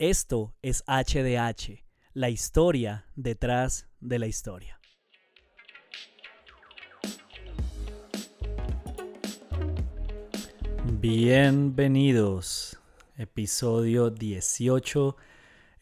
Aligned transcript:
Esto 0.00 0.54
es 0.62 0.84
HDH, 0.86 1.82
la 2.14 2.30
historia 2.30 3.06
detrás 3.16 3.88
de 3.98 4.20
la 4.20 4.28
historia. 4.28 4.78
Bienvenidos, 11.00 12.78
episodio 13.16 14.10
18. 14.10 15.16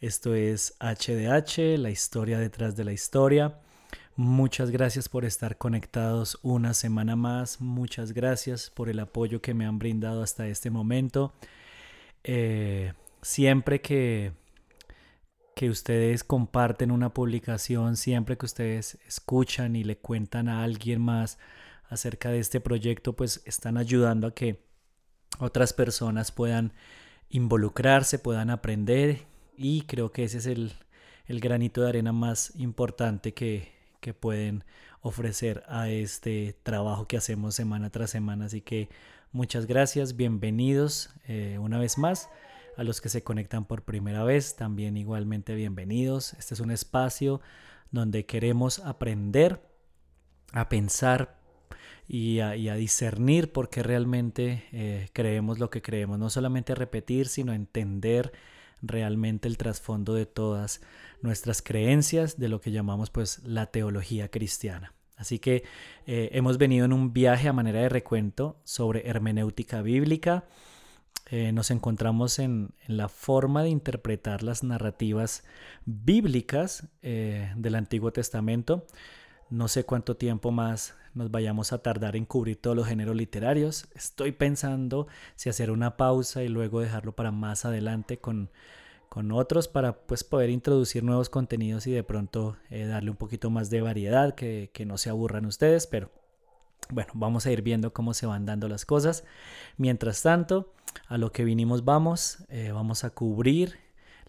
Esto 0.00 0.34
es 0.34 0.74
HDH, 0.80 1.76
la 1.76 1.90
historia 1.90 2.38
detrás 2.38 2.74
de 2.74 2.84
la 2.84 2.92
historia. 2.94 3.60
Muchas 4.14 4.70
gracias 4.70 5.10
por 5.10 5.26
estar 5.26 5.58
conectados 5.58 6.38
una 6.40 6.72
semana 6.72 7.16
más. 7.16 7.60
Muchas 7.60 8.12
gracias 8.12 8.70
por 8.70 8.88
el 8.88 8.98
apoyo 8.98 9.42
que 9.42 9.52
me 9.52 9.66
han 9.66 9.78
brindado 9.78 10.22
hasta 10.22 10.48
este 10.48 10.70
momento. 10.70 11.34
Eh, 12.24 12.94
siempre 13.26 13.80
que, 13.80 14.32
que 15.56 15.68
ustedes 15.68 16.22
comparten 16.22 16.92
una 16.92 17.12
publicación, 17.12 17.96
siempre 17.96 18.38
que 18.38 18.46
ustedes 18.46 18.98
escuchan 19.04 19.74
y 19.74 19.82
le 19.82 19.98
cuentan 19.98 20.48
a 20.48 20.62
alguien 20.62 21.00
más 21.00 21.38
acerca 21.88 22.30
de 22.30 22.38
este 22.38 22.60
proyecto, 22.60 23.14
pues 23.14 23.42
están 23.44 23.78
ayudando 23.78 24.28
a 24.28 24.34
que 24.34 24.62
otras 25.40 25.72
personas 25.72 26.30
puedan 26.30 26.72
involucrarse, 27.28 28.20
puedan 28.20 28.48
aprender 28.48 29.26
y 29.56 29.82
creo 29.82 30.12
que 30.12 30.22
ese 30.22 30.38
es 30.38 30.46
el, 30.46 30.74
granito 31.26 31.82
de 31.82 31.88
arena 31.88 32.12
más 32.12 32.54
importante 32.54 33.34
que, 33.34 33.72
que 34.00 34.14
pueden 34.14 34.62
ofrecer 35.00 35.64
a 35.66 35.88
este 35.88 36.56
trabajo 36.62 37.08
que 37.08 37.16
hacemos 37.16 37.56
semana 37.56 37.90
tras 37.90 38.10
semana. 38.10 38.44
Así 38.44 38.60
que 38.60 38.88
muchas 39.32 39.66
gracias, 39.66 40.14
bienvenidos 40.14 41.10
eh, 41.26 41.58
una 41.60 41.80
vez 41.80 41.98
más 41.98 42.28
a 42.76 42.84
los 42.84 43.00
que 43.00 43.08
se 43.08 43.22
conectan 43.22 43.64
por 43.64 43.82
primera 43.82 44.22
vez, 44.24 44.56
también 44.56 44.96
igualmente 44.96 45.54
bienvenidos. 45.54 46.34
Este 46.34 46.54
es 46.54 46.60
un 46.60 46.70
espacio 46.70 47.40
donde 47.90 48.26
queremos 48.26 48.80
aprender 48.80 49.62
a 50.52 50.68
pensar 50.68 51.38
y 52.08 52.40
a, 52.40 52.52
discernir 52.74 53.52
por 53.52 53.68
qué 53.68 53.82
realmente 53.82 54.64
eh, 54.72 55.08
creemos 55.12 55.58
lo 55.58 55.70
que 55.70 55.82
creemos. 55.82 56.18
No 56.18 56.30
solamente 56.30 56.74
repetir, 56.74 57.28
sino 57.28 57.52
entender 57.52 58.32
realmente 58.82 59.48
el 59.48 59.56
trasfondo 59.56 60.14
de 60.14 60.26
todas 60.26 60.80
nuestras 61.22 61.62
creencias, 61.62 62.38
de 62.38 62.48
lo 62.48 62.60
que 62.60 62.70
llamamos 62.70 63.10
pues 63.10 63.40
la 63.44 63.66
teología 63.66 64.30
cristiana. 64.30 64.92
Así 65.16 65.38
que 65.38 65.64
eh, 66.06 66.28
hemos 66.32 66.58
venido 66.58 66.84
en 66.84 66.92
un 66.92 67.12
viaje 67.12 67.48
a 67.48 67.52
manera 67.52 67.80
de 67.80 67.88
recuento 67.88 68.60
sobre 68.64 69.08
hermenéutica 69.08 69.80
bíblica. 69.80 70.44
Eh, 71.28 71.50
nos 71.52 71.70
encontramos 71.72 72.38
en, 72.38 72.70
la 72.86 73.08
forma 73.08 73.62
de 73.62 73.68
interpretar 73.68 74.42
las 74.44 74.62
narrativas 74.62 75.44
bíblicas 75.84 76.86
eh, 77.02 77.52
del 77.56 77.74
Antiguo 77.74 78.12
Testamento. 78.12 78.86
No 79.50 79.68
sé 79.68 79.84
cuánto 79.84 80.16
tiempo 80.16 80.50
más 80.52 80.94
nos 81.14 81.30
vayamos 81.30 81.72
a 81.72 81.78
tardar 81.78 82.14
en 82.14 82.26
cubrir 82.26 82.60
todos 82.60 82.76
los 82.76 82.86
géneros 82.86 83.16
literarios. 83.16 83.88
Estoy 83.94 84.32
pensando 84.32 85.08
si 85.34 85.48
hacer 85.48 85.70
una 85.70 85.96
pausa 85.96 86.42
y 86.44 86.48
luego 86.48 86.80
dejarlo 86.80 87.12
para 87.12 87.32
más 87.32 87.64
adelante 87.64 88.18
con, 88.18 88.50
con 89.08 89.32
otros 89.32 89.66
para 89.66 89.94
pues, 89.94 90.22
poder 90.22 90.50
introducir 90.50 91.02
nuevos 91.02 91.28
contenidos 91.28 91.86
y 91.88 91.92
de 91.92 92.04
pronto 92.04 92.56
eh, 92.70 92.86
darle 92.86 93.10
un 93.10 93.16
poquito 93.16 93.50
más 93.50 93.70
de 93.70 93.80
variedad, 93.80 94.34
que, 94.34 94.70
que 94.72 94.86
no 94.86 94.98
se 94.98 95.10
aburran 95.10 95.46
ustedes, 95.46 95.86
pero 95.86 96.10
bueno, 96.90 97.12
vamos 97.14 97.46
a 97.46 97.52
ir 97.52 97.62
viendo 97.62 97.92
cómo 97.92 98.14
se 98.14 98.26
van 98.26 98.46
dando 98.46 98.68
las 98.68 98.84
cosas. 98.84 99.24
Mientras 99.76 100.22
tanto, 100.22 100.72
a 101.08 101.18
lo 101.18 101.32
que 101.32 101.44
vinimos 101.44 101.84
vamos, 101.84 102.38
eh, 102.48 102.72
vamos 102.72 103.04
a 103.04 103.10
cubrir 103.10 103.78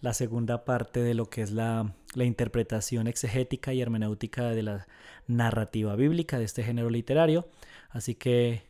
la 0.00 0.14
segunda 0.14 0.64
parte 0.64 1.00
de 1.00 1.14
lo 1.14 1.28
que 1.28 1.42
es 1.42 1.50
la, 1.50 1.94
interpretación 2.14 3.06
exegética 3.06 3.72
y 3.72 3.80
hermenéutica 3.80 4.50
de 4.50 4.62
la 4.62 4.86
narrativa 5.26 5.94
bíblica 5.96 6.38
de 6.38 6.44
este 6.44 6.62
género 6.62 6.90
literario. 6.90 7.48
Así 7.90 8.14
que, 8.14 8.62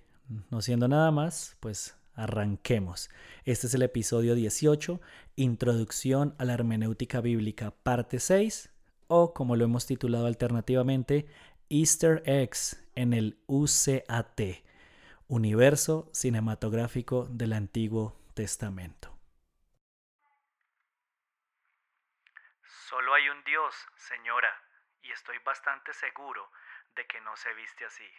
no 0.51 0.61
siendo 0.63 0.89
nada 0.89 1.11
más, 1.11 1.57
pues 1.61 1.95
arranquemos. 2.15 3.11
Este 3.45 3.67
es 3.67 3.75
el 3.75 3.83
episodio 3.83 4.35
18, 4.35 5.01
Introducción 5.37 6.35
a 6.39 6.45
la 6.45 6.55
hermenéutica 6.55 7.21
bíblica, 7.21 7.73
parte 7.83 8.19
6, 8.19 8.71
o 9.07 9.33
como 9.33 9.57
lo 9.57 9.65
hemos 9.65 9.87
titulado 9.87 10.27
alternativamente, 10.27 11.27
Easter 11.71 12.23
eggs 12.27 12.83
en 12.99 13.13
el 13.15 13.39
UCAT, 13.47 14.41
Universo 15.29 16.11
Cinematográfico 16.13 17.27
del 17.31 17.53
Antiguo 17.53 18.19
Testamento. 18.35 19.17
Solo 22.89 23.15
hay 23.15 23.29
un 23.29 23.45
Dios, 23.45 23.73
señora, 23.95 24.53
y 25.01 25.13
estoy 25.13 25.39
bastante 25.45 25.93
seguro 25.93 26.51
de 26.97 27.07
que 27.07 27.21
no 27.21 27.37
se 27.37 27.55
viste 27.55 27.85
así. 27.85 28.11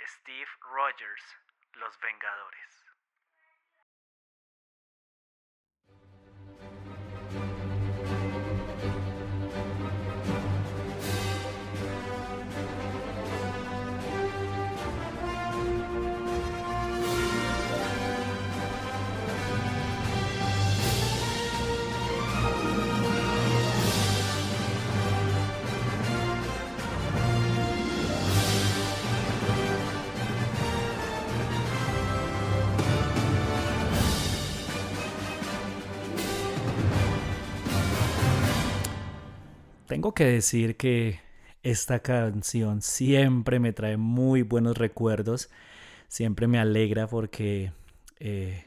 Steve 0.00 0.50
Rogers, 0.62 1.36
Los 1.74 1.96
Vengadores. 2.00 2.77
Tengo 39.88 40.12
que 40.12 40.26
decir 40.26 40.76
que 40.76 41.18
esta 41.62 42.00
canción 42.00 42.82
siempre 42.82 43.58
me 43.58 43.72
trae 43.72 43.96
muy 43.96 44.42
buenos 44.42 44.76
recuerdos, 44.76 45.48
siempre 46.08 46.46
me 46.46 46.58
alegra 46.58 47.06
porque 47.06 47.72
eh, 48.20 48.66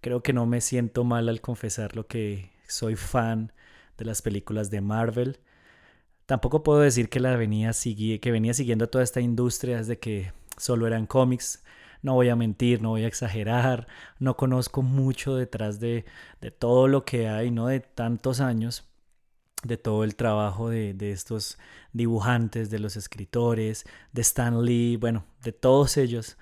creo 0.00 0.22
que 0.22 0.32
no 0.32 0.46
me 0.46 0.62
siento 0.62 1.04
mal 1.04 1.28
al 1.28 1.42
confesar 1.42 1.94
lo 1.94 2.06
que 2.06 2.50
soy 2.66 2.96
fan 2.96 3.52
de 3.98 4.06
las 4.06 4.22
películas 4.22 4.70
de 4.70 4.80
Marvel. 4.80 5.38
Tampoco 6.24 6.62
puedo 6.62 6.80
decir 6.80 7.10
que 7.10 7.20
la 7.20 7.36
venía 7.36 7.72
que 7.74 8.30
venía 8.32 8.54
siguiendo 8.54 8.88
toda 8.88 9.04
esta 9.04 9.20
industria 9.20 9.76
desde 9.76 9.98
que 9.98 10.32
solo 10.56 10.86
eran 10.86 11.06
cómics. 11.06 11.62
No 12.00 12.14
voy 12.14 12.30
a 12.30 12.36
mentir, 12.36 12.80
no 12.80 12.90
voy 12.90 13.04
a 13.04 13.08
exagerar, 13.08 13.86
no 14.18 14.38
conozco 14.38 14.80
mucho 14.80 15.36
detrás 15.36 15.78
de, 15.78 16.06
de 16.40 16.50
todo 16.50 16.88
lo 16.88 17.04
que 17.04 17.28
hay, 17.28 17.50
¿no? 17.50 17.66
De 17.66 17.80
tantos 17.80 18.40
años, 18.40 18.93
de 19.62 19.76
todo 19.76 20.04
el 20.04 20.16
trabajo 20.16 20.68
de, 20.68 20.94
estos 21.10 21.58
dibujantes, 21.92 22.70
de 22.70 22.78
los 22.78 22.96
escritores, 22.96 23.84
de 24.12 24.22
Stan 24.22 24.64
Lee, 24.64 24.96
bueno, 24.96 25.24
de 25.42 25.52
todos 25.52 25.96
ellos. 25.96 26.36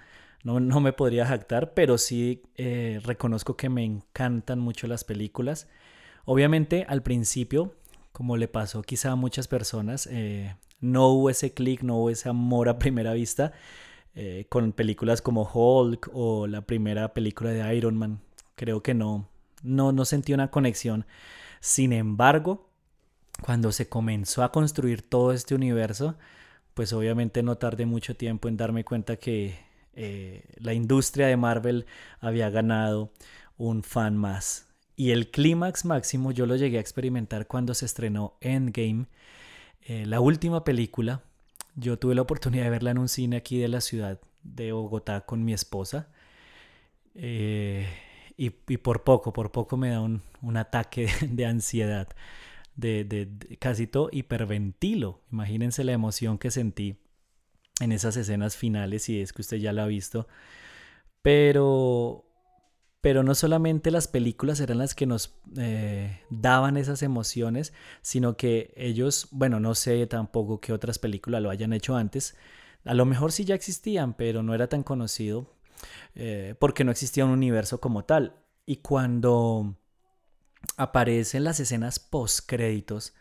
No, 0.44 0.58
me 0.80 0.92
podría 0.92 1.24
jactar, 1.24 1.72
pero 1.72 1.98
sí 1.98 2.42
eh, 2.56 3.00
reconozco 3.04 3.56
que 3.56 3.68
me 3.68 3.84
encantan 3.84 4.58
mucho 4.58 4.88
las 4.88 5.04
películas. 5.04 5.68
Obviamente 6.24 6.84
al 6.88 7.02
principio, 7.02 7.76
como 8.10 8.36
le 8.36 8.48
pasó 8.48 8.82
quizá 8.82 9.12
a 9.12 9.16
muchas 9.16 9.46
personas, 9.46 10.08
eh, 10.10 10.56
no 10.80 11.08
hubo 11.08 11.30
ese 11.30 11.54
clic, 11.54 11.82
no 11.82 11.98
hubo 11.98 12.10
ese 12.10 12.28
amor 12.28 12.68
a 12.68 12.78
primera 12.78 13.12
vista 13.12 13.52
eh, 14.14 14.46
con 14.50 14.72
películas 14.72 15.22
como 15.22 15.48
Hulk 15.50 16.10
o 16.12 16.46
la 16.46 16.62
primera 16.62 17.14
película 17.14 17.50
de 17.50 17.74
Iron 17.76 17.96
Man. 17.96 18.20
Creo 18.56 18.82
que 18.82 18.94
no, 18.94 19.28
no, 19.62 19.92
no 19.92 20.04
sentí 20.04 20.34
una 20.34 20.50
conexión. 20.50 21.06
Sin 21.60 21.92
embargo, 21.92 22.68
cuando 23.40 23.72
se 23.72 23.88
comenzó 23.88 24.42
a 24.42 24.52
construir 24.52 25.02
todo 25.02 25.32
este 25.32 25.54
universo, 25.54 26.16
pues 26.74 26.92
obviamente 26.92 27.42
no 27.42 27.56
tardé 27.56 27.86
mucho 27.86 28.16
tiempo 28.16 28.48
en 28.48 28.56
darme 28.56 28.84
cuenta 28.84 29.16
que 29.16 29.58
eh, 29.94 30.44
la 30.56 30.74
industria 30.74 31.26
de 31.26 31.36
Marvel 31.36 31.86
había 32.20 32.50
ganado 32.50 33.12
un 33.56 33.82
fan 33.82 34.16
más. 34.16 34.68
Y 34.96 35.10
el 35.10 35.30
clímax 35.30 35.84
máximo 35.84 36.32
yo 36.32 36.46
lo 36.46 36.56
llegué 36.56 36.78
a 36.78 36.80
experimentar 36.80 37.46
cuando 37.46 37.74
se 37.74 37.86
estrenó 37.86 38.36
Endgame, 38.40 39.06
eh, 39.82 40.06
la 40.06 40.20
última 40.20 40.64
película. 40.64 41.22
Yo 41.74 41.98
tuve 41.98 42.14
la 42.14 42.22
oportunidad 42.22 42.64
de 42.64 42.70
verla 42.70 42.90
en 42.90 42.98
un 42.98 43.08
cine 43.08 43.36
aquí 43.36 43.58
de 43.58 43.68
la 43.68 43.80
ciudad 43.80 44.20
de 44.42 44.72
Bogotá 44.72 45.22
con 45.22 45.44
mi 45.44 45.52
esposa. 45.52 46.08
Eh, 47.14 47.86
y, 48.36 48.50
por 48.50 49.04
poco, 49.04 49.32
por 49.32 49.52
poco 49.52 49.76
me 49.76 49.90
da 49.90 50.00
un, 50.00 50.22
ataque 50.56 51.08
de 51.28 51.46
ansiedad 51.46 52.08
de, 52.76 53.28
casi 53.58 53.86
todo 53.86 54.08
hiperventilo. 54.12 55.22
Imagínense 55.30 55.84
la 55.84 55.92
emoción 55.92 56.38
que 56.38 56.50
sentí 56.50 56.96
en 57.80 57.92
esas 57.92 58.16
escenas 58.16 58.56
finales, 58.56 59.04
si 59.04 59.20
es 59.20 59.32
que 59.32 59.42
usted 59.42 59.58
ya 59.58 59.72
la 59.72 59.84
ha 59.84 59.86
visto. 59.86 60.28
Pero 61.22 62.28
pero 63.00 63.24
no 63.24 63.34
solamente 63.34 63.90
las 63.90 64.06
películas 64.06 64.60
eran 64.60 64.78
las 64.78 64.94
que 64.94 65.06
nos 65.06 65.34
eh, 65.58 66.20
daban 66.30 66.76
esas 66.76 67.02
emociones, 67.02 67.72
sino 68.00 68.36
que 68.36 68.72
ellos, 68.76 69.26
bueno, 69.32 69.58
no 69.58 69.74
sé 69.74 70.06
tampoco 70.06 70.60
qué 70.60 70.72
otras 70.72 71.00
películas 71.00 71.42
lo 71.42 71.50
hayan 71.50 71.72
hecho 71.72 71.96
antes, 71.96 72.36
a 72.84 72.94
lo 72.94 73.04
mejor 73.04 73.32
sí 73.32 73.44
ya 73.44 73.56
existían, 73.56 74.14
pero 74.14 74.44
no 74.44 74.54
era 74.54 74.68
tan 74.68 74.84
conocido 74.84 75.52
eh, 76.14 76.54
porque 76.58 76.84
no 76.84 76.92
existía 76.92 77.24
un 77.24 77.32
universo 77.32 77.80
como 77.80 78.04
tal. 78.04 78.36
Y 78.66 78.76
cuando 78.76 79.76
aparecen 80.76 81.44
las 81.44 81.60
escenas 81.60 81.98
post 81.98 82.46
créditos, 82.46 83.14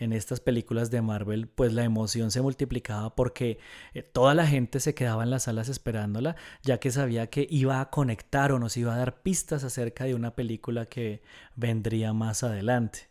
en 0.00 0.14
estas 0.14 0.40
películas 0.40 0.90
de 0.90 1.02
Marvel, 1.02 1.46
pues 1.46 1.74
la 1.74 1.84
emoción 1.84 2.30
se 2.30 2.40
multiplicaba 2.40 3.14
porque 3.14 3.58
eh, 3.92 4.02
toda 4.02 4.34
la 4.34 4.46
gente 4.46 4.80
se 4.80 4.94
quedaba 4.94 5.22
en 5.22 5.30
las 5.30 5.44
salas 5.44 5.68
esperándola, 5.68 6.36
ya 6.62 6.80
que 6.80 6.90
sabía 6.90 7.28
que 7.28 7.46
iba 7.50 7.80
a 7.80 7.90
conectar 7.90 8.50
o 8.50 8.58
nos 8.58 8.76
iba 8.78 8.94
a 8.94 8.98
dar 8.98 9.22
pistas 9.22 9.62
acerca 9.62 10.04
de 10.04 10.14
una 10.14 10.34
película 10.34 10.86
que 10.86 11.22
vendría 11.54 12.14
más 12.14 12.42
adelante. 12.42 13.10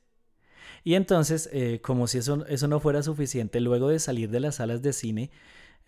Y 0.84 0.96
entonces, 0.96 1.50
eh, 1.54 1.80
como 1.82 2.08
si 2.08 2.18
eso, 2.18 2.46
eso 2.48 2.68
no 2.68 2.80
fuera 2.80 3.04
suficiente, 3.04 3.60
luego 3.60 3.90
de 3.90 4.00
salir 4.00 4.32
de 4.32 4.40
las 4.40 4.56
salas 4.56 4.82
de 4.82 4.94
cine, 4.94 5.30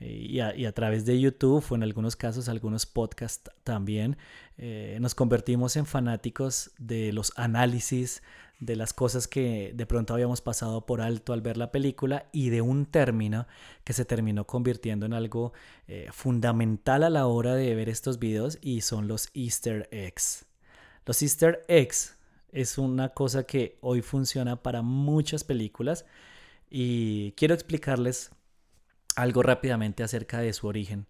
eh, 0.01 0.53
y 0.55 0.65
a, 0.65 0.71
través 0.73 1.05
de 1.05 1.19
YouTube 1.19 1.63
o 1.69 1.75
en 1.75 1.83
algunos 1.83 2.15
casos 2.15 2.49
algunos 2.49 2.85
podcasts 2.85 3.49
también, 3.63 4.17
nos 4.99 5.15
convertimos 5.15 5.75
en 5.75 5.87
fanáticos 5.87 6.69
de 6.77 7.11
los 7.13 7.33
análisis, 7.35 8.21
de 8.61 8.75
las 8.75 8.93
cosas 8.93 9.27
que 9.27 9.73
de 9.73 9.85
pronto 9.87 10.13
habíamos 10.13 10.39
pasado 10.39 10.85
por 10.85 11.01
alto 11.01 11.33
al 11.33 11.41
ver 11.41 11.57
la 11.57 11.71
película 11.71 12.27
y 12.31 12.51
de 12.51 12.61
un 12.61 12.85
término 12.85 13.47
que 13.83 13.91
se 13.91 14.05
terminó 14.05 14.45
convirtiendo 14.45 15.07
en 15.07 15.13
algo 15.13 15.51
eh, 15.87 16.09
fundamental 16.13 17.03
a 17.03 17.09
la 17.09 17.25
hora 17.25 17.55
de 17.55 17.73
ver 17.73 17.89
estos 17.89 18.19
videos 18.19 18.59
y 18.61 18.81
son 18.81 19.07
los 19.07 19.29
easter 19.33 19.89
eggs. 19.91 20.45
Los 21.07 21.23
easter 21.23 21.65
eggs 21.67 22.15
es 22.51 22.77
una 22.77 23.09
cosa 23.09 23.43
que 23.45 23.79
hoy 23.81 24.03
funciona 24.03 24.61
para 24.61 24.83
muchas 24.83 25.43
películas 25.43 26.05
y 26.69 27.31
quiero 27.31 27.55
explicarles 27.55 28.29
algo 29.15 29.43
rápidamente 29.43 30.03
acerca 30.03 30.39
de 30.39 30.53
su 30.53 30.67
origen. 30.67 31.07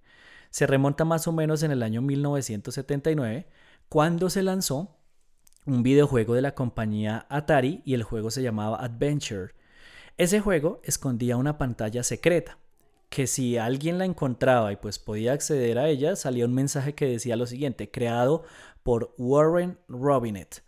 Se 0.50 0.68
remonta 0.68 1.06
más 1.06 1.28
o 1.28 1.32
menos 1.32 1.64
en 1.64 1.72
el 1.72 1.84
año 1.84 2.02
1979 2.02 3.48
cuando 3.90 4.30
se 4.30 4.44
lanzó 4.44 4.98
un 5.66 5.84
videojuego 5.84 6.34
de 6.34 6.42
la 6.42 6.56
compañía 6.56 7.26
Atari 7.30 7.82
y 7.86 7.94
el 7.94 8.04
juego 8.04 8.32
se 8.32 8.42
llamaba 8.42 8.78
Adventure. 8.78 9.54
Ese 10.18 10.40
juego 10.40 10.82
escondía 10.84 11.38
una 11.38 11.58
pantalla 11.58 12.04
secreta, 12.04 12.58
que 13.10 13.28
si 13.28 13.58
alguien 13.58 13.98
la 13.98 14.06
encontraba 14.06 14.72
y 14.72 14.76
pues 14.76 15.00
podía 15.00 15.34
acceder 15.34 15.78
a 15.78 15.88
ella, 15.88 16.16
salía 16.16 16.46
un 16.46 16.54
mensaje 16.54 16.96
que 16.96 17.06
decía 17.06 17.36
lo 17.36 17.46
siguiente, 17.46 17.92
creado 17.92 18.44
por 18.84 19.14
Warren 19.18 19.78
Robinet. 19.88 20.64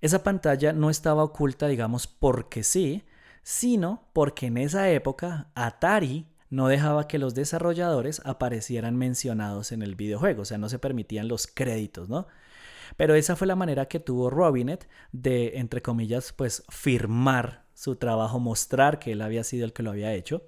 Esa 0.00 0.22
pantalla 0.22 0.72
no 0.72 0.90
estaba 0.90 1.24
oculta, 1.24 1.68
digamos, 1.68 2.06
porque 2.06 2.62
sí, 2.62 3.04
sino 3.42 4.08
porque 4.12 4.46
en 4.46 4.58
esa 4.58 4.90
época 4.90 5.50
Atari 5.54 6.26
no 6.50 6.68
dejaba 6.68 7.08
que 7.08 7.18
los 7.18 7.34
desarrolladores 7.34 8.22
aparecieran 8.24 8.96
mencionados 8.96 9.72
en 9.72 9.82
el 9.82 9.94
videojuego, 9.94 10.42
o 10.42 10.44
sea, 10.44 10.58
no 10.58 10.68
se 10.68 10.78
permitían 10.78 11.28
los 11.28 11.46
créditos, 11.46 12.08
¿no? 12.08 12.26
Pero 12.96 13.14
esa 13.14 13.36
fue 13.36 13.46
la 13.46 13.56
manera 13.56 13.86
que 13.86 14.00
tuvo 14.00 14.30
Robinet 14.30 14.88
de, 15.12 15.58
entre 15.58 15.82
comillas, 15.82 16.32
pues 16.32 16.64
firmar 16.68 17.64
su 17.74 17.96
trabajo, 17.96 18.38
mostrar 18.38 18.98
que 18.98 19.12
él 19.12 19.22
había 19.22 19.44
sido 19.44 19.64
el 19.64 19.72
que 19.72 19.82
lo 19.82 19.90
había 19.90 20.14
hecho. 20.14 20.42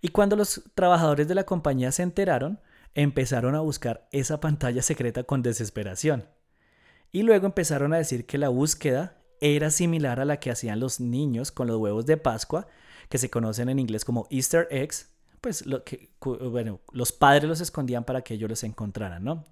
Y 0.00 0.08
cuando 0.08 0.36
los 0.36 0.62
trabajadores 0.74 1.28
de 1.28 1.34
la 1.34 1.44
compañía 1.44 1.92
se 1.92 2.02
enteraron, 2.02 2.60
empezaron 2.94 3.54
a 3.54 3.60
buscar 3.60 4.08
esa 4.10 4.40
pantalla 4.40 4.82
secreta 4.82 5.22
con 5.24 5.42
desesperación. 5.42 6.26
Y 7.12 7.22
luego 7.22 7.46
empezaron 7.46 7.92
a 7.92 7.98
decir 7.98 8.26
que 8.26 8.38
la 8.38 8.48
búsqueda 8.48 9.18
era 9.40 9.70
similar 9.70 10.20
a 10.20 10.24
la 10.24 10.38
que 10.38 10.50
hacían 10.50 10.80
los 10.80 11.00
niños 11.00 11.52
con 11.52 11.66
los 11.66 11.76
huevos 11.78 12.06
de 12.06 12.16
Pascua, 12.16 12.66
que 13.08 13.18
se 13.18 13.30
conocen 13.30 13.68
en 13.68 13.78
inglés 13.78 14.04
como 14.04 14.26
Easter 14.30 14.68
eggs, 14.70 15.09
pues 15.40 15.66
lo 15.66 15.84
que, 15.84 16.10
bueno, 16.20 16.80
los 16.92 17.12
padres 17.12 17.44
los 17.44 17.60
escondían 17.60 18.04
para 18.04 18.22
que 18.22 18.34
ellos 18.34 18.50
los 18.50 18.64
encontraran, 18.64 19.24
¿no? 19.24 19.44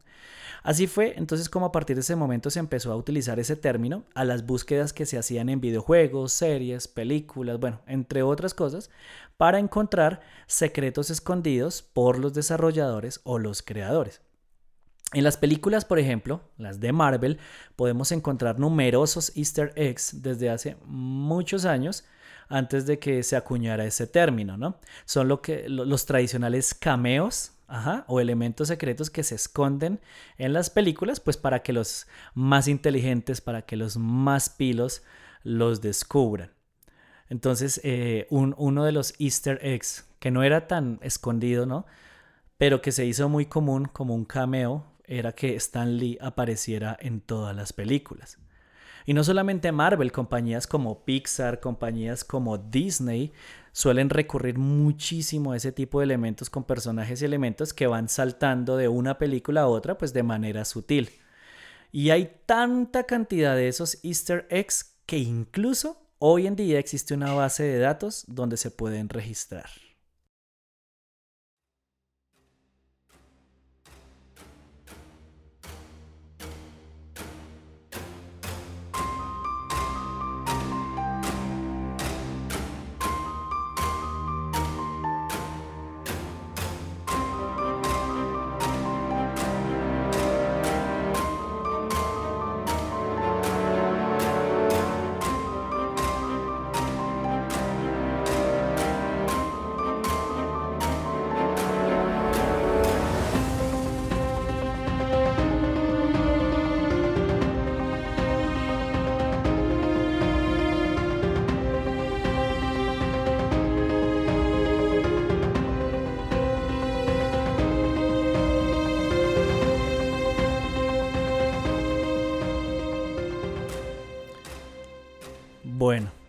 Así 0.63 0.87
fue 0.87 1.15
entonces 1.17 1.49
como 1.49 1.67
a 1.67 1.73
partir 1.73 1.97
de 1.97 2.01
ese 2.01 2.17
momento 2.17 2.51
se 2.51 2.59
empezó 2.59 2.93
a 2.93 2.97
utilizar 2.97 3.39
ese 3.39 3.57
término 3.57 4.05
a 4.15 4.25
las 4.25 4.45
búsquedas 4.45 4.93
que 4.93 5.07
se 5.07 5.19
hacían 5.19 5.49
en 5.49 5.61
videojuegos, 5.61 6.33
series, 6.33 6.89
películas, 6.89 7.61
bueno, 7.61 7.81
entre 7.87 8.23
otras 8.23 8.55
cosas, 8.55 8.91
para 9.37 9.59
encontrar 9.59 10.21
secretos 10.47 11.11
escondidos 11.11 11.83
por 11.83 12.19
los 12.19 12.35
desarrolladores 12.35 13.21
o 13.25 13.39
los 13.39 13.63
creadores. 13.63 14.21
En 15.15 15.25
las 15.25 15.39
películas, 15.39 15.85
por 15.87 15.99
ejemplo, 15.99 16.43
las 16.59 16.81
de 16.81 16.93
Marvel, 16.93 17.39
podemos 17.77 18.13
encontrar 18.13 18.59
numerosos 18.59 19.35
easter 19.37 19.73
eggs 19.75 20.23
desde 20.23 20.51
hace 20.51 20.77
muchos 20.85 21.65
años 21.65 22.05
antes 22.49 22.87
de 22.87 22.99
que 22.99 23.23
se 23.23 23.37
acuñara 23.37 23.85
ese 23.85 24.07
término, 24.07 24.57
¿no? 24.57 24.79
Son 25.05 25.29
lo 25.29 25.43
que, 25.43 25.69
los 25.69 26.07
tradicionales 26.07 26.75
cameos 26.75 27.53
o 28.07 28.21
elementos 28.21 28.69
secretos 28.69 29.11
que 29.11 29.23
se 29.23 29.35
esconden 29.35 30.01
en 30.39 30.55
las 30.55 30.71
películas, 30.71 31.21
pues 31.21 31.37
para 31.37 31.63
que 31.63 31.75
los 31.75 32.07
más 32.35 32.67
inteligentes, 32.67 33.43
para 33.43 33.63
que 33.63 33.77
los 33.77 33.99
más 33.99 34.49
pilos 34.49 35.03
los 35.43 35.83
descubran. 35.83 36.51
Entonces, 37.29 37.81
eh, 37.85 38.27
uno 38.31 38.85
de 38.85 38.93
los 38.93 39.15
easter 39.19 39.59
eggs, 39.63 40.09
que 40.19 40.31
no 40.31 40.43
era 40.43 40.67
tan 40.67 40.99
escondido, 41.03 41.67
¿no? 41.67 41.85
Pero 42.57 42.81
que 42.81 42.91
se 42.91 43.05
hizo 43.05 43.29
muy 43.29 43.45
común 43.45 43.85
como 43.85 44.15
un 44.15 44.25
cameo, 44.25 44.87
era 45.05 45.33
que 45.33 45.55
Stan 45.57 45.97
Lee 45.97 46.19
apareciera 46.21 46.97
en 47.01 47.21
todas 47.21 47.55
las 47.55 47.73
películas. 47.73 48.39
Y 49.09 49.15
no 49.15 49.25
solamente 49.25 49.73
Marvel, 49.73 50.13
compañías 50.13 50.67
como 50.67 51.07
Pixar, 51.07 51.61
compañías 51.61 52.25
como 52.25 52.59
Disney, 52.59 53.33
suelen 53.73 54.11
recurrir 54.11 54.59
muchísimo 54.59 55.53
a 55.53 55.57
ese 55.57 55.73
tipo 55.73 56.01
de 56.01 56.05
elementos 56.05 56.51
con 56.51 56.65
personajes 56.65 57.23
y 57.23 57.25
elementos 57.25 57.73
que 57.73 57.87
van 57.87 58.11
saltando 58.11 58.77
de 58.77 58.89
una 58.89 59.17
película 59.17 59.63
a 59.63 59.67
otra, 59.67 59.97
pues 59.97 60.13
de 60.13 60.23
manera 60.23 60.67
sutil. 60.67 61.09
Y 61.91 62.11
hay 62.11 62.43
tanta 62.45 63.05
cantidad 63.05 63.57
de 63.57 63.69
esos 63.69 63.97
easter 64.05 64.47
eggs 64.51 64.95
que 65.07 65.17
incluso 65.17 66.03
hoy 66.19 66.47
en 66.47 66.55
día 66.55 66.79
existe 66.79 67.15
una 67.15 67.33
base 67.33 67.63
de 67.63 67.79
datos 67.79 68.27
donde 68.29 68.59
se 68.59 68.71
pueden 68.71 69.09
registrar. 69.09 69.71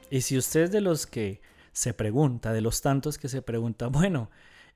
Y 0.10 0.22
si 0.22 0.38
usted 0.38 0.62
es 0.62 0.72
de 0.72 0.82
los 0.82 1.08
que 1.08 1.42
se 1.72 1.94
pregunta, 1.94 2.54
de 2.54 2.62
los 2.62 2.82
tantos 2.82 3.18
que 3.18 3.30
se 3.30 3.42
pregunta, 3.42 3.88
bueno, 3.92 4.30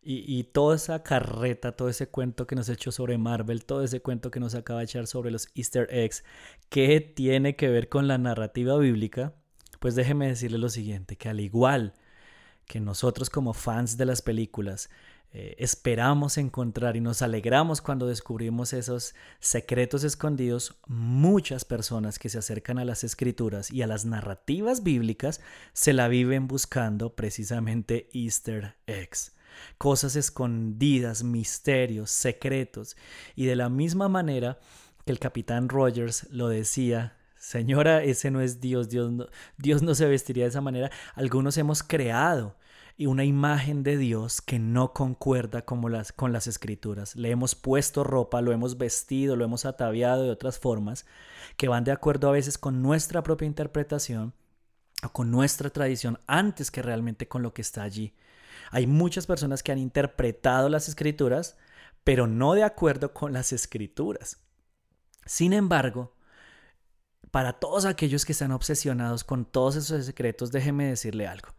y, 0.05 0.43
toda 0.43 0.75
esa 0.75 1.01
carreta, 1.01 1.71
todo 1.77 1.87
ese 1.87 2.07
cuento 2.09 2.45
que 2.45 2.55
nos 2.55 2.67
ha 2.67 2.73
hecho 2.73 2.91
sobre 2.91 3.17
Marvel, 3.17 3.63
todo 3.63 3.83
ese 3.83 4.01
cuento 4.01 4.31
que 4.31 4.41
nos 4.41 4.53
acaba 4.53 4.79
de 4.79 4.85
echar 4.85 5.07
sobre 5.07 5.31
los 5.31 5.47
easter 5.55 5.87
eggs, 5.91 6.25
¿qué 6.67 6.99
tiene 6.99 7.55
que 7.55 7.69
ver 7.69 7.87
con 7.87 8.09
la 8.09 8.17
narrativa 8.17 8.77
bíblica? 8.77 9.33
Pues 9.79 9.95
déjeme 9.95 10.27
decirle 10.27 10.57
lo 10.57 10.67
siguiente, 10.67 11.15
que 11.15 11.29
al 11.29 11.39
igual 11.39 11.93
que 12.65 12.81
nosotros 12.81 13.29
como 13.29 13.53
fans 13.53 13.97
de 13.97 14.05
las 14.05 14.21
películas 14.21 14.89
eh, 15.35 15.55
esperamos 15.57 16.37
encontrar 16.37 16.95
y 16.95 17.01
nos 17.01 17.23
alegramos 17.23 17.81
cuando 17.81 18.05
descubrimos 18.05 18.71
esos 18.71 19.15
secretos 19.39 20.03
escondidos, 20.03 20.77
muchas 20.85 21.65
personas 21.65 22.19
que 22.19 22.29
se 22.29 22.37
acercan 22.37 22.77
a 22.77 22.85
las 22.85 23.03
escrituras 23.03 23.71
y 23.71 23.81
a 23.81 23.87
las 23.87 24.05
narrativas 24.05 24.83
bíblicas 24.83 25.41
se 25.73 25.93
la 25.93 26.07
viven 26.07 26.47
buscando 26.47 27.15
precisamente 27.15 28.09
easter 28.13 28.75
eggs 28.85 29.33
cosas 29.77 30.15
escondidas, 30.15 31.23
misterios, 31.23 32.09
secretos. 32.09 32.95
Y 33.35 33.45
de 33.45 33.55
la 33.55 33.69
misma 33.69 34.09
manera 34.09 34.59
que 35.05 35.11
el 35.11 35.19
capitán 35.19 35.69
Rogers 35.69 36.27
lo 36.31 36.47
decía. 36.47 37.17
Señora, 37.37 38.03
ese 38.03 38.31
no 38.31 38.41
es 38.41 38.61
Dios, 38.61 38.89
Dios 38.89 39.11
Dios 39.57 39.83
no 39.83 39.93
se 39.95 40.07
vestiría 40.07 40.45
de 40.45 40.49
esa 40.49 40.61
manera. 40.61 40.89
Algunos 41.13 41.57
hemos 41.57 41.83
creado 41.83 42.55
una 42.99 43.25
imagen 43.25 43.83
de 43.83 43.97
Dios 43.97 44.41
que 44.41 44.59
no 44.59 44.93
concuerda 44.93 45.63
como 45.63 45.89
las, 45.89 46.11
con 46.11 46.31
las 46.31 46.47
escrituras. 46.47 47.15
Le 47.15 47.31
hemos 47.31 47.55
puesto 47.55 48.03
ropa, 48.03 48.41
lo 48.41 48.51
hemos 48.51 48.77
vestido, 48.77 49.35
lo 49.35 49.45
hemos 49.45 49.65
ataviado 49.65 50.23
de 50.23 50.29
otras 50.29 50.59
formas 50.59 51.05
que 51.57 51.67
van 51.67 51.83
de 51.83 51.91
acuerdo 51.91 52.29
a 52.29 52.33
veces 52.33 52.57
con 52.57 52.81
nuestra 52.81 53.23
propia 53.23 53.47
interpretación 53.47 54.33
o 55.03 55.09
con 55.09 55.31
nuestra 55.31 55.69
tradición 55.69 56.19
antes 56.27 56.71
que 56.71 56.81
realmente 56.81 57.27
con 57.27 57.41
lo 57.41 57.53
que 57.53 57.61
está 57.61 57.83
allí. 57.83 58.13
Hay 58.71 58.87
muchas 58.87 59.27
personas 59.27 59.63
que 59.63 59.71
han 59.71 59.79
interpretado 59.79 60.69
las 60.69 60.87
escrituras, 60.87 61.57
pero 62.03 62.27
no 62.27 62.53
de 62.53 62.63
acuerdo 62.63 63.13
con 63.13 63.33
las 63.33 63.53
escrituras. 63.53 64.39
Sin 65.25 65.53
embargo, 65.53 66.15
para 67.31 67.53
todos 67.53 67.85
aquellos 67.85 68.25
que 68.25 68.33
están 68.33 68.51
obsesionados 68.51 69.23
con 69.23 69.45
todos 69.45 69.75
esos 69.75 70.05
secretos, 70.05 70.51
déjeme 70.51 70.85
decirle 70.85 71.27
algo. 71.27 71.49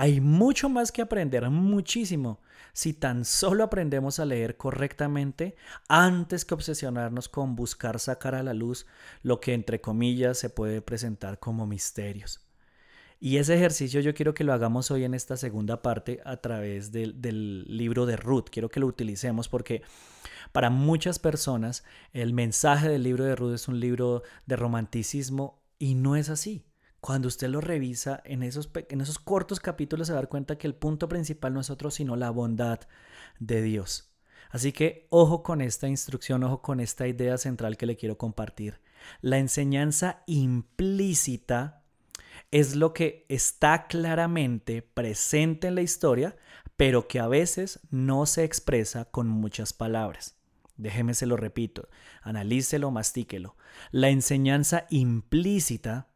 Hay 0.00 0.22
mucho 0.22 0.70
más 0.70 0.92
que 0.92 1.02
aprender, 1.02 1.50
muchísimo, 1.50 2.40
si 2.72 2.94
tan 2.94 3.26
solo 3.26 3.64
aprendemos 3.64 4.18
a 4.18 4.24
leer 4.24 4.56
correctamente 4.56 5.56
antes 5.90 6.46
que 6.46 6.54
obsesionarnos 6.54 7.28
con 7.28 7.54
buscar 7.54 8.00
sacar 8.00 8.34
a 8.34 8.42
la 8.42 8.54
luz 8.54 8.86
lo 9.22 9.40
que 9.40 9.52
entre 9.52 9.82
comillas 9.82 10.38
se 10.38 10.48
puede 10.48 10.80
presentar 10.80 11.38
como 11.38 11.66
misterios. 11.66 12.40
Y 13.20 13.36
ese 13.36 13.56
ejercicio 13.56 14.00
yo 14.00 14.14
quiero 14.14 14.32
que 14.32 14.42
lo 14.42 14.54
hagamos 14.54 14.90
hoy 14.90 15.04
en 15.04 15.12
esta 15.12 15.36
segunda 15.36 15.82
parte 15.82 16.22
a 16.24 16.38
través 16.38 16.92
del, 16.92 17.66
libro 17.66 18.06
de 18.06 18.16
Ruth. 18.16 18.46
Quiero 18.50 18.70
que 18.70 18.80
lo 18.80 18.86
utilicemos 18.86 19.50
porque 19.50 19.82
para 20.52 20.70
muchas 20.70 21.18
personas 21.18 21.84
el 22.14 22.32
mensaje 22.32 22.88
del 22.88 23.02
libro 23.02 23.24
de 23.24 23.36
Ruth 23.36 23.52
es 23.52 23.68
un 23.68 23.78
libro 23.78 24.22
de 24.46 24.56
romanticismo 24.56 25.60
y 25.78 25.94
no 25.94 26.16
es 26.16 26.30
así. 26.30 26.64
Cuando 27.00 27.28
usted 27.28 27.48
lo 27.48 27.60
revisa 27.60 28.20
en 28.24 28.42
esos, 28.42 28.70
en 28.88 29.00
esos 29.00 29.18
cortos 29.18 29.58
capítulos 29.58 30.06
se 30.06 30.12
va 30.12 30.18
a 30.18 30.22
dar 30.22 30.28
cuenta 30.28 30.58
que 30.58 30.66
el 30.66 30.74
punto 30.74 31.08
principal 31.08 31.54
no 31.54 31.60
es 31.60 31.70
otro 31.70 31.90
sino 31.90 32.14
la 32.16 32.30
bondad 32.30 32.80
de 33.38 33.62
Dios. 33.62 34.10
Así 34.50 34.72
que 34.72 35.06
ojo 35.10 35.42
con 35.42 35.60
esta 35.60 35.88
instrucción, 35.88 36.42
ojo 36.42 36.60
con 36.60 36.80
esta 36.80 37.06
idea 37.06 37.38
central 37.38 37.76
que 37.76 37.86
le 37.86 37.96
quiero 37.96 38.18
compartir. 38.18 38.80
La 39.20 39.38
enseñanza 39.38 40.22
implícita 40.26 41.84
es 42.50 42.74
lo 42.74 42.92
que 42.92 43.24
está 43.28 43.86
claramente 43.86 44.82
presente 44.82 45.68
en 45.68 45.76
la 45.76 45.82
historia, 45.82 46.36
pero 46.76 47.06
que 47.06 47.20
a 47.20 47.28
veces 47.28 47.80
no 47.90 48.26
se 48.26 48.44
expresa 48.44 49.04
con 49.06 49.28
muchas 49.28 49.72
palabras. 49.72 50.36
Déjeme 50.76 51.14
se 51.14 51.26
lo 51.26 51.36
repito, 51.36 51.88
analícelo, 52.22 52.90
mastíquelo. 52.90 53.56
La 53.90 54.08
enseñanza 54.08 54.86
implícita 54.90 56.09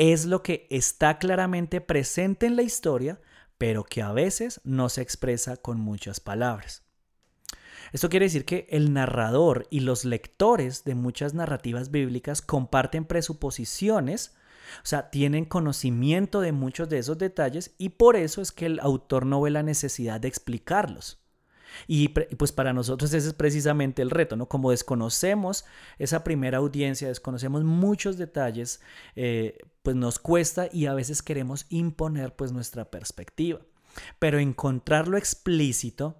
es 0.00 0.24
lo 0.24 0.42
que 0.42 0.66
está 0.70 1.18
claramente 1.18 1.82
presente 1.82 2.46
en 2.46 2.56
la 2.56 2.62
historia, 2.62 3.20
pero 3.58 3.84
que 3.84 4.00
a 4.00 4.12
veces 4.12 4.62
no 4.64 4.88
se 4.88 5.02
expresa 5.02 5.58
con 5.58 5.78
muchas 5.78 6.20
palabras. 6.20 6.84
Esto 7.92 8.08
quiere 8.08 8.24
decir 8.24 8.46
que 8.46 8.66
el 8.70 8.94
narrador 8.94 9.66
y 9.68 9.80
los 9.80 10.06
lectores 10.06 10.84
de 10.84 10.94
muchas 10.94 11.34
narrativas 11.34 11.90
bíblicas 11.90 12.40
comparten 12.40 13.04
presuposiciones, 13.04 14.34
o 14.82 14.86
sea, 14.86 15.10
tienen 15.10 15.44
conocimiento 15.44 16.40
de 16.40 16.52
muchos 16.52 16.88
de 16.88 16.96
esos 16.96 17.18
detalles 17.18 17.74
y 17.76 17.90
por 17.90 18.16
eso 18.16 18.40
es 18.40 18.52
que 18.52 18.64
el 18.64 18.80
autor 18.80 19.26
no 19.26 19.42
ve 19.42 19.50
la 19.50 19.62
necesidad 19.62 20.18
de 20.18 20.28
explicarlos. 20.28 21.19
Y 21.86 22.08
pues 22.08 22.52
para 22.52 22.72
nosotros 22.72 23.12
ese 23.12 23.28
es 23.28 23.34
precisamente 23.34 24.02
el 24.02 24.10
reto, 24.10 24.36
¿no? 24.36 24.48
Como 24.48 24.70
desconocemos 24.70 25.64
esa 25.98 26.24
primera 26.24 26.58
audiencia, 26.58 27.08
desconocemos 27.08 27.64
muchos 27.64 28.16
detalles, 28.16 28.80
eh, 29.16 29.58
pues 29.82 29.96
nos 29.96 30.18
cuesta 30.18 30.68
y 30.72 30.86
a 30.86 30.94
veces 30.94 31.22
queremos 31.22 31.66
imponer 31.68 32.34
pues 32.34 32.52
nuestra 32.52 32.90
perspectiva. 32.90 33.60
Pero 34.18 34.38
encontrarlo 34.38 35.16
explícito 35.16 36.16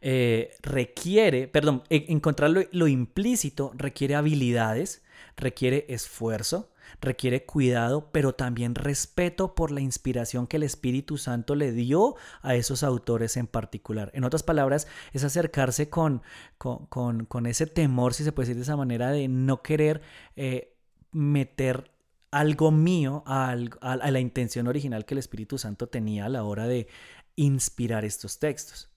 eh, 0.00 0.56
requiere, 0.62 1.48
perdón, 1.48 1.82
e, 1.90 2.06
encontrarlo 2.08 2.62
lo 2.72 2.88
implícito 2.88 3.72
requiere 3.74 4.14
habilidades, 4.14 5.02
requiere 5.36 5.86
esfuerzo, 5.88 6.72
requiere 7.00 7.44
cuidado, 7.44 8.10
pero 8.12 8.34
también 8.34 8.74
respeto 8.74 9.54
por 9.54 9.70
la 9.70 9.80
inspiración 9.80 10.46
que 10.46 10.56
el 10.56 10.62
Espíritu 10.62 11.18
Santo 11.18 11.54
le 11.54 11.72
dio 11.72 12.16
a 12.42 12.54
esos 12.54 12.82
autores 12.82 13.36
en 13.36 13.46
particular. 13.46 14.10
En 14.14 14.24
otras 14.24 14.42
palabras, 14.42 14.86
es 15.12 15.24
acercarse 15.24 15.88
con, 15.88 16.22
con, 16.58 17.46
ese 17.46 17.66
temor, 17.66 18.14
si 18.14 18.24
se 18.24 18.32
puede 18.32 18.46
decir 18.46 18.56
de 18.56 18.62
esa 18.62 18.76
manera, 18.76 19.10
de 19.10 19.28
no 19.28 19.62
querer 19.62 20.02
eh, 20.36 20.76
meter 21.12 21.90
algo 22.30 22.70
mío 22.70 23.24
a, 23.26 23.50
a 23.80 24.10
la 24.10 24.20
intención 24.20 24.68
original 24.68 25.04
que 25.04 25.14
el 25.14 25.18
Espíritu 25.18 25.58
Santo 25.58 25.88
tenía 25.88 26.26
a 26.26 26.28
la 26.28 26.44
hora 26.44 26.66
de 26.66 26.86
inspirar 27.36 28.04
estos 28.04 28.38
textos. 28.38 28.90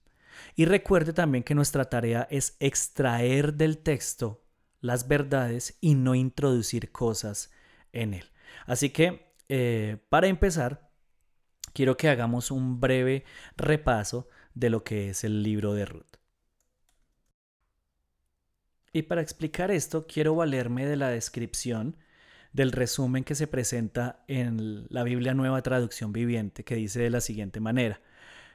Y 0.56 0.66
recuerde 0.66 1.14
también 1.14 1.44
que 1.44 1.56
nuestra 1.56 1.86
tarea 1.86 2.28
es 2.30 2.56
extraer 2.60 3.54
del 3.54 3.78
texto 3.78 4.44
las 4.82 5.08
verdades 5.08 5.78
y 5.80 5.96
no 5.96 6.14
introducir 6.14 6.92
cosas 6.92 7.52
en 7.94 8.14
él. 8.14 8.26
Así 8.66 8.90
que, 8.90 9.34
eh, 9.50 9.98
para 10.10 10.28
empezar, 10.28 10.90
quiero 11.74 11.96
que 11.98 12.10
hagamos 12.10 12.52
un 12.52 12.80
breve 12.80 13.24
repaso 13.56 14.28
de 14.54 14.70
lo 14.70 14.84
que 14.84 15.10
es 15.10 15.24
el 15.24 15.44
libro 15.44 15.74
de 15.74 15.86
Ruth. 15.86 16.18
Y 18.92 19.04
para 19.04 19.22
explicar 19.22 19.72
esto, 19.72 20.06
quiero 20.06 20.36
valerme 20.36 20.86
de 20.86 20.96
la 20.96 21.10
descripción 21.10 21.98
del 22.52 22.72
resumen 22.72 23.24
que 23.24 23.34
se 23.34 23.48
presenta 23.48 24.24
en 24.28 24.86
la 24.90 25.04
Biblia 25.04 25.34
Nueva 25.34 25.64
Traducción 25.64 26.14
Viviente, 26.14 26.64
que 26.64 26.76
dice 26.76 27.02
de 27.02 27.10
la 27.10 27.20
siguiente 27.20 27.60
manera. 27.60 28.00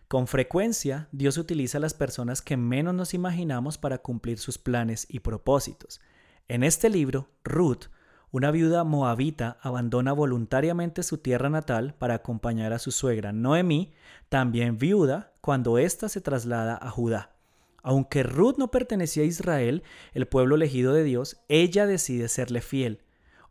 Con 0.06 0.28
frecuencia, 0.28 1.08
Dios 1.10 1.36
utiliza 1.36 1.78
a 1.78 1.80
las 1.80 1.94
personas 1.94 2.40
que 2.40 2.56
menos 2.56 2.94
nos 2.94 3.12
imaginamos 3.12 3.76
para 3.76 3.98
cumplir 3.98 4.38
sus 4.38 4.56
planes 4.56 5.06
y 5.10 5.20
propósitos. 5.20 6.00
En 6.46 6.62
este 6.62 6.88
libro, 6.88 7.28
Ruth 7.42 7.86
una 8.30 8.50
viuda 8.50 8.84
moabita 8.84 9.56
abandona 9.62 10.12
voluntariamente 10.12 11.02
su 11.02 11.18
tierra 11.18 11.48
natal 11.48 11.94
para 11.98 12.14
acompañar 12.14 12.72
a 12.72 12.78
su 12.78 12.90
suegra 12.90 13.32
Noemí, 13.32 13.92
también 14.28 14.76
viuda, 14.76 15.32
cuando 15.40 15.78
ésta 15.78 16.10
se 16.10 16.20
traslada 16.20 16.78
a 16.80 16.90
Judá. 16.90 17.30
Aunque 17.82 18.22
Ruth 18.22 18.56
no 18.58 18.70
pertenecía 18.70 19.22
a 19.22 19.26
Israel, 19.26 19.82
el 20.12 20.26
pueblo 20.26 20.56
elegido 20.56 20.92
de 20.92 21.04
Dios, 21.04 21.40
ella 21.48 21.86
decide 21.86 22.28
serle 22.28 22.60
fiel. 22.60 23.02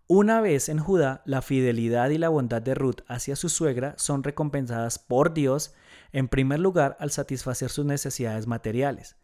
Una 0.05 0.41
vez 0.41 0.69
en 0.69 0.77
Judá, 0.77 1.23
la 1.25 1.41
fidelidad 1.41 2.11
y 2.11 2.19
la 2.19 2.29
bondad 2.29 2.61
de 2.61 2.75
Ruth 2.75 3.01
hacia 3.07 3.35
su 3.35 3.49
suegra 3.49 3.95
son 3.97 4.23
recompensadas 4.23 4.99
por 4.99 5.33
Dios, 5.33 5.73
en 6.11 6.27
primer 6.27 6.59
lugar 6.59 6.95
al 6.99 7.09
satisfacer 7.09 7.69
sus 7.69 7.85
necesidades 7.85 8.45
materiales. 8.45 9.17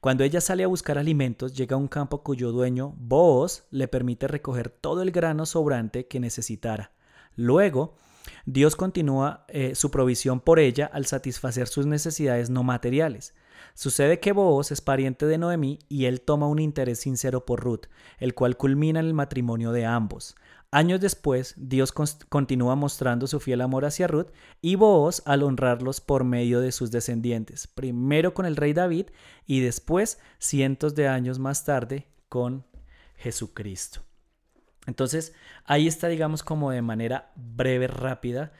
Cuando 0.00 0.22
ella 0.22 0.40
sale 0.40 0.62
a 0.62 0.68
buscar 0.68 0.96
alimentos, 0.96 1.54
llega 1.54 1.74
a 1.74 1.78
un 1.78 1.88
campo 1.88 2.22
cuyo 2.22 2.52
dueño, 2.52 2.94
Boaz, 2.98 3.66
le 3.70 3.88
permite 3.88 4.28
recoger 4.28 4.70
todo 4.70 5.02
el 5.02 5.10
grano 5.10 5.44
sobrante 5.44 6.06
que 6.06 6.20
necesitara. 6.20 6.92
Luego, 7.34 7.96
Dios 8.46 8.76
continúa 8.76 9.44
eh, 9.48 9.74
su 9.74 9.90
provisión 9.90 10.40
por 10.40 10.60
ella 10.60 10.88
al 10.92 11.06
satisfacer 11.06 11.66
sus 11.66 11.86
necesidades 11.86 12.48
no 12.48 12.62
materiales. 12.62 13.34
Sucede 13.78 14.18
que 14.18 14.32
Boaz 14.32 14.72
es 14.72 14.80
pariente 14.80 15.24
de 15.24 15.38
Noemí 15.38 15.78
y 15.88 16.06
él 16.06 16.20
toma 16.20 16.48
un 16.48 16.58
interés 16.58 16.98
sincero 16.98 17.46
por 17.46 17.60
Ruth, 17.60 17.86
el 18.18 18.34
cual 18.34 18.56
culmina 18.56 18.98
en 18.98 19.06
el 19.06 19.14
matrimonio 19.14 19.70
de 19.70 19.86
ambos. 19.86 20.34
Años 20.72 21.00
después, 21.00 21.54
Dios 21.56 21.92
continúa 21.92 22.74
mostrando 22.74 23.28
su 23.28 23.38
fiel 23.38 23.60
amor 23.60 23.84
hacia 23.84 24.08
Ruth 24.08 24.32
y 24.60 24.74
Booz 24.74 25.22
al 25.26 25.44
honrarlos 25.44 26.00
por 26.00 26.24
medio 26.24 26.60
de 26.60 26.72
sus 26.72 26.90
descendientes, 26.90 27.68
primero 27.68 28.34
con 28.34 28.46
el 28.46 28.56
rey 28.56 28.72
David 28.72 29.10
y 29.46 29.60
después, 29.60 30.18
cientos 30.40 30.96
de 30.96 31.06
años 31.06 31.38
más 31.38 31.64
tarde, 31.64 32.08
con 32.28 32.66
Jesucristo. 33.14 34.00
Entonces, 34.88 35.34
ahí 35.64 35.86
está, 35.86 36.08
digamos, 36.08 36.42
como 36.42 36.72
de 36.72 36.82
manera 36.82 37.30
breve, 37.36 37.86
rápida, 37.86 38.50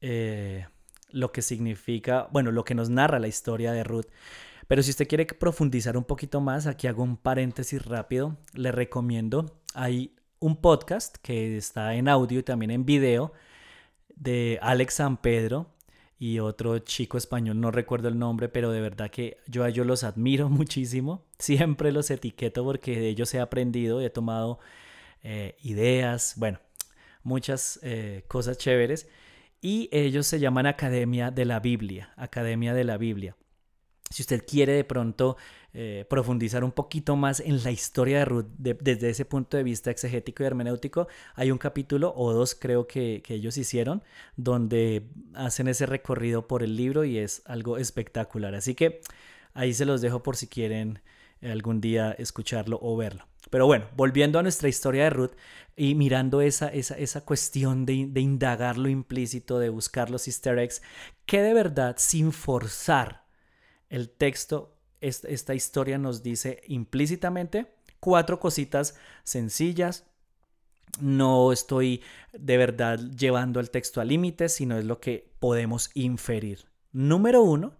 eh, 0.00 0.68
lo 1.10 1.32
que 1.32 1.42
significa, 1.42 2.28
bueno, 2.30 2.52
lo 2.52 2.64
que 2.64 2.76
nos 2.76 2.90
narra 2.90 3.18
la 3.18 3.26
historia 3.26 3.72
de 3.72 3.82
Ruth. 3.82 4.06
Pero 4.68 4.82
si 4.82 4.90
usted 4.90 5.08
quiere 5.08 5.24
profundizar 5.24 5.96
un 5.96 6.04
poquito 6.04 6.42
más, 6.42 6.66
aquí 6.66 6.86
hago 6.86 7.02
un 7.02 7.16
paréntesis 7.16 7.84
rápido, 7.84 8.36
le 8.52 8.70
recomiendo, 8.70 9.60
hay 9.74 10.14
un 10.40 10.56
podcast 10.56 11.16
que 11.22 11.56
está 11.56 11.94
en 11.94 12.06
audio 12.06 12.40
y 12.40 12.42
también 12.42 12.70
en 12.70 12.84
video 12.84 13.32
de 14.14 14.58
Alex 14.60 14.94
San 14.94 15.16
Pedro 15.16 15.66
y 16.18 16.40
otro 16.40 16.80
chico 16.80 17.16
español, 17.16 17.60
no 17.60 17.70
recuerdo 17.70 18.08
el 18.08 18.18
nombre, 18.18 18.50
pero 18.50 18.70
de 18.70 18.82
verdad 18.82 19.10
que 19.10 19.38
yo 19.46 19.64
a 19.64 19.70
ellos 19.70 19.86
los 19.86 20.04
admiro 20.04 20.48
muchísimo. 20.50 21.24
Siempre 21.38 21.90
los 21.90 22.10
etiqueto 22.10 22.62
porque 22.62 23.00
de 23.00 23.08
ellos 23.08 23.32
he 23.32 23.40
aprendido, 23.40 24.02
he 24.02 24.10
tomado 24.10 24.58
eh, 25.22 25.56
ideas, 25.62 26.34
bueno, 26.36 26.60
muchas 27.22 27.80
eh, 27.82 28.24
cosas 28.28 28.58
chéveres. 28.58 29.08
Y 29.62 29.88
ellos 29.92 30.26
se 30.26 30.40
llaman 30.40 30.66
Academia 30.66 31.30
de 31.30 31.44
la 31.46 31.58
Biblia, 31.58 32.12
Academia 32.16 32.74
de 32.74 32.84
la 32.84 32.98
Biblia. 32.98 33.34
Si 34.10 34.22
usted 34.22 34.44
quiere 34.46 34.72
de 34.72 34.84
pronto 34.84 35.36
eh, 35.74 36.06
profundizar 36.08 36.64
un 36.64 36.72
poquito 36.72 37.14
más 37.16 37.40
en 37.40 37.62
la 37.62 37.70
historia 37.70 38.20
de 38.20 38.24
Ruth 38.24 38.46
desde 38.58 39.10
ese 39.10 39.24
punto 39.24 39.56
de 39.56 39.62
vista 39.62 39.90
exegético 39.90 40.42
y 40.42 40.46
hermenéutico, 40.46 41.08
hay 41.34 41.50
un 41.50 41.58
capítulo 41.58 42.12
o 42.16 42.32
dos 42.32 42.54
creo 42.54 42.86
que, 42.86 43.22
que 43.22 43.34
ellos 43.34 43.58
hicieron 43.58 44.02
donde 44.36 45.04
hacen 45.34 45.68
ese 45.68 45.86
recorrido 45.86 46.46
por 46.46 46.62
el 46.62 46.76
libro 46.76 47.04
y 47.04 47.18
es 47.18 47.42
algo 47.44 47.76
espectacular. 47.76 48.54
Así 48.54 48.74
que 48.74 49.00
ahí 49.52 49.74
se 49.74 49.84
los 49.84 50.00
dejo 50.00 50.22
por 50.22 50.36
si 50.36 50.46
quieren 50.46 51.00
algún 51.42 51.80
día 51.80 52.12
escucharlo 52.12 52.78
o 52.82 52.96
verlo. 52.96 53.26
Pero 53.50 53.66
bueno, 53.66 53.86
volviendo 53.96 54.38
a 54.38 54.42
nuestra 54.42 54.68
historia 54.68 55.04
de 55.04 55.10
Ruth 55.10 55.32
y 55.76 55.94
mirando 55.94 56.40
esa, 56.40 56.68
esa, 56.68 56.96
esa 56.96 57.24
cuestión 57.24 57.86
de, 57.86 58.06
de, 58.08 58.20
indagar 58.20 58.76
lo 58.76 58.88
implícito, 58.88 59.58
de 59.58 59.68
buscar 59.68 60.10
los 60.10 60.26
easter 60.26 60.58
eggs, 60.58 60.82
que 61.24 61.40
de 61.40 61.54
verdad, 61.54 61.96
sin 61.98 62.32
forzar 62.32 63.27
el 63.88 64.10
texto, 64.10 64.76
esta, 65.00 65.54
historia 65.54 65.98
nos 65.98 66.22
dice 66.22 66.62
implícitamente 66.66 67.74
cuatro 68.00 68.40
cositas 68.40 68.96
sencillas. 69.24 70.04
No 71.00 71.52
estoy 71.52 72.02
de 72.32 72.56
verdad 72.56 72.98
llevando 72.98 73.60
el 73.60 73.70
texto 73.70 74.00
a 74.00 74.04
límites, 74.04 74.54
sino 74.54 74.78
es 74.78 74.84
lo 74.84 75.00
que 75.00 75.30
podemos 75.38 75.90
inferir. 75.94 76.66
Número 76.92 77.42
uno, 77.42 77.76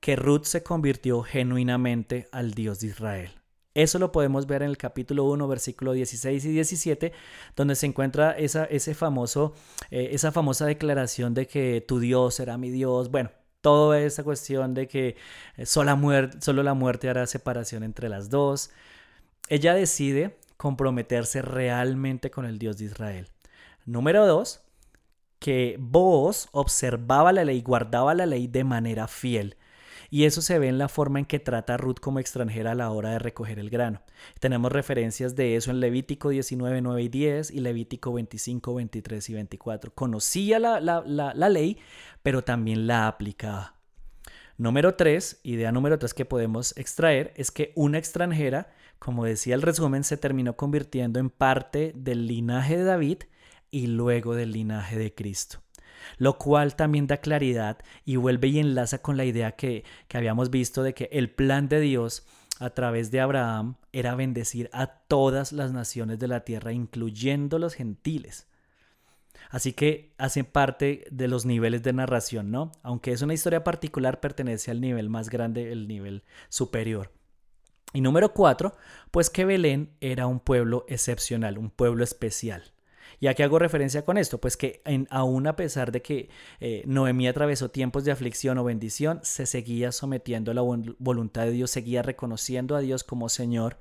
que 0.00 0.16
Ruth 0.16 0.44
se 0.44 0.62
convirtió 0.62 1.22
genuinamente 1.22 2.28
al 2.32 2.52
Dios 2.52 2.80
de 2.80 2.88
Israel. 2.88 3.30
Eso 3.74 4.00
lo 4.00 4.10
podemos 4.10 4.46
ver 4.46 4.62
en 4.62 4.70
el 4.70 4.78
capítulo 4.78 5.24
1, 5.26 5.46
versículo 5.46 5.92
16 5.92 6.44
y 6.44 6.50
17, 6.50 7.12
donde 7.54 7.76
se 7.76 7.86
encuentra 7.86 8.32
esa, 8.32 8.64
ese 8.64 8.94
famoso, 8.94 9.54
eh, 9.90 10.08
esa 10.12 10.32
famosa 10.32 10.66
declaración 10.66 11.34
de 11.34 11.46
que 11.46 11.84
tu 11.86 12.00
Dios 12.00 12.34
será 12.34 12.58
mi 12.58 12.70
Dios. 12.70 13.10
Bueno, 13.12 13.30
toda 13.60 14.00
esa 14.00 14.24
cuestión 14.24 14.74
de 14.74 14.88
que 14.88 15.16
eh, 15.56 15.66
solo, 15.66 15.96
solo 16.40 16.62
la 16.62 16.74
muerte 16.74 17.08
hará 17.08 17.26
separación 17.26 17.82
entre 17.82 18.08
las 18.08 18.30
dos. 18.30 18.70
Ella 19.48 19.74
decide 19.74 20.38
comprometerse 20.56 21.42
realmente 21.42 22.30
con 22.30 22.44
el 22.44 22.58
Dios 22.58 22.78
de 22.78 22.84
Israel. 22.84 23.28
Número 23.86 24.26
dos, 24.26 24.60
que 25.38 25.76
vos 25.80 26.48
observaba 26.52 27.32
la 27.32 27.44
ley, 27.44 27.62
guardaba 27.62 28.14
la 28.14 28.26
ley 28.26 28.46
de 28.46 28.64
manera 28.64 29.08
fiel. 29.08 29.56
Y 30.10 30.24
eso 30.24 30.42
se 30.42 30.58
ve 30.58 30.66
en 30.66 30.78
la 30.78 30.88
forma 30.88 31.20
en 31.20 31.24
que 31.24 31.38
trata 31.38 31.76
Ruth 31.76 32.00
como 32.00 32.18
extranjera 32.18 32.72
a 32.72 32.74
la 32.74 32.90
hora 32.90 33.10
de 33.10 33.20
recoger 33.20 33.60
el 33.60 33.70
grano. 33.70 34.02
Tenemos 34.40 34.72
referencias 34.72 35.36
de 35.36 35.54
eso 35.54 35.70
en 35.70 35.78
Levítico 35.78 36.30
19, 36.30 36.82
9 36.82 37.02
y 37.02 37.08
10 37.08 37.50
y 37.52 37.60
Levítico 37.60 38.12
25, 38.12 38.74
23 38.74 39.30
y 39.30 39.34
24. 39.34 39.94
Conocía 39.94 40.58
la, 40.58 40.80
la, 40.80 41.04
la, 41.06 41.48
ley, 41.48 41.78
pero 42.22 42.42
también 42.42 42.88
la 42.88 43.06
aplicaba. 43.06 43.76
Número 44.58 44.96
3, 44.96 45.40
idea 45.44 45.72
número 45.72 45.98
3 45.98 46.12
que 46.12 46.24
podemos 46.24 46.76
extraer 46.76 47.32
es 47.36 47.50
que 47.50 47.72
una 47.76 47.96
extranjera, 47.96 48.74
como 48.98 49.24
decía 49.24 49.54
el 49.54 49.62
resumen, 49.62 50.02
se 50.02 50.16
terminó 50.16 50.56
convirtiendo 50.56 51.20
en 51.20 51.30
parte 51.30 51.92
del 51.94 52.26
linaje 52.26 52.76
de 52.76 52.84
David 52.84 53.18
y 53.70 53.86
luego 53.86 54.34
del 54.34 54.50
linaje 54.52 54.98
de 54.98 55.14
Cristo 55.14 55.60
lo 56.18 56.38
cual 56.38 56.76
también 56.76 57.06
da 57.06 57.18
claridad 57.18 57.78
y 58.04 58.16
vuelve 58.16 58.48
y 58.48 58.58
enlaza 58.58 58.98
con 58.98 59.16
la 59.16 59.24
idea 59.24 59.52
que, 59.52 59.84
que 60.08 60.18
habíamos 60.18 60.50
visto 60.50 60.82
de 60.82 60.94
que 60.94 61.08
el 61.12 61.30
plan 61.30 61.68
de 61.68 61.80
Dios 61.80 62.26
a 62.58 62.70
través 62.70 63.10
de 63.10 63.20
Abraham 63.20 63.76
era 63.92 64.14
bendecir 64.14 64.68
a 64.72 64.86
todas 64.86 65.52
las 65.52 65.72
naciones 65.72 66.18
de 66.18 66.28
la 66.28 66.44
tierra, 66.44 66.72
incluyendo 66.72 67.58
los 67.58 67.74
gentiles. 67.74 68.46
Así 69.48 69.72
que 69.72 70.14
hacen 70.18 70.44
parte 70.44 71.06
de 71.10 71.26
los 71.26 71.46
niveles 71.46 71.82
de 71.82 71.92
narración, 71.92 72.50
¿no? 72.50 72.72
Aunque 72.82 73.12
es 73.12 73.22
una 73.22 73.34
historia 73.34 73.64
particular, 73.64 74.20
pertenece 74.20 74.70
al 74.70 74.80
nivel 74.80 75.08
más 75.08 75.30
grande, 75.30 75.72
el 75.72 75.88
nivel 75.88 76.22
superior. 76.50 77.10
Y 77.92 78.00
número 78.00 78.32
cuatro, 78.32 78.76
pues 79.10 79.30
que 79.30 79.44
Belén 79.44 79.90
era 80.00 80.26
un 80.26 80.38
pueblo 80.38 80.84
excepcional, 80.88 81.58
un 81.58 81.70
pueblo 81.70 82.04
especial. 82.04 82.72
¿Y 83.20 83.26
a 83.26 83.34
qué 83.34 83.44
hago 83.44 83.58
referencia 83.58 84.04
con 84.04 84.16
esto? 84.16 84.40
Pues 84.40 84.56
que 84.56 84.82
aún 85.10 85.46
a 85.46 85.54
pesar 85.54 85.92
de 85.92 86.00
que 86.00 86.30
eh, 86.58 86.82
Noemí 86.86 87.28
atravesó 87.28 87.70
tiempos 87.70 88.04
de 88.04 88.12
aflicción 88.12 88.56
o 88.56 88.64
bendición, 88.64 89.20
se 89.22 89.44
seguía 89.44 89.92
sometiendo 89.92 90.50
a 90.50 90.54
la 90.54 90.62
voluntad 90.62 91.44
de 91.44 91.52
Dios, 91.52 91.70
seguía 91.70 92.02
reconociendo 92.02 92.74
a 92.76 92.80
Dios 92.80 93.04
como 93.04 93.28
Señor. 93.28 93.78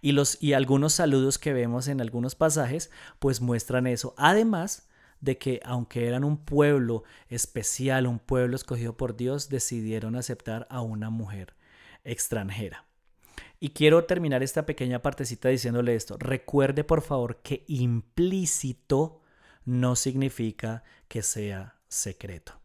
Y, 0.00 0.12
los, 0.12 0.42
y 0.42 0.54
algunos 0.54 0.94
saludos 0.94 1.38
que 1.38 1.52
vemos 1.52 1.86
en 1.86 2.00
algunos 2.00 2.34
pasajes, 2.34 2.90
pues 3.18 3.42
muestran 3.42 3.86
eso. 3.86 4.14
Además 4.16 4.88
de 5.20 5.36
que 5.36 5.60
aunque 5.64 6.06
eran 6.06 6.24
un 6.24 6.38
pueblo 6.38 7.04
especial, 7.28 8.06
un 8.06 8.18
pueblo 8.18 8.56
escogido 8.56 8.96
por 8.96 9.16
Dios, 9.16 9.50
decidieron 9.50 10.16
aceptar 10.16 10.66
a 10.70 10.80
una 10.80 11.10
mujer 11.10 11.54
extranjera. 12.04 12.87
Y 13.60 13.70
quiero 13.70 14.04
terminar 14.04 14.42
esta 14.42 14.66
pequeña 14.66 15.02
partecita 15.02 15.48
diciéndole 15.48 15.94
esto. 15.94 16.16
Recuerde 16.18 16.84
por 16.84 17.02
favor 17.02 17.38
que 17.42 17.64
implícito 17.66 19.22
no 19.64 19.96
significa 19.96 20.82
que 21.08 21.22
sea 21.22 21.76
secreto. 21.88 22.60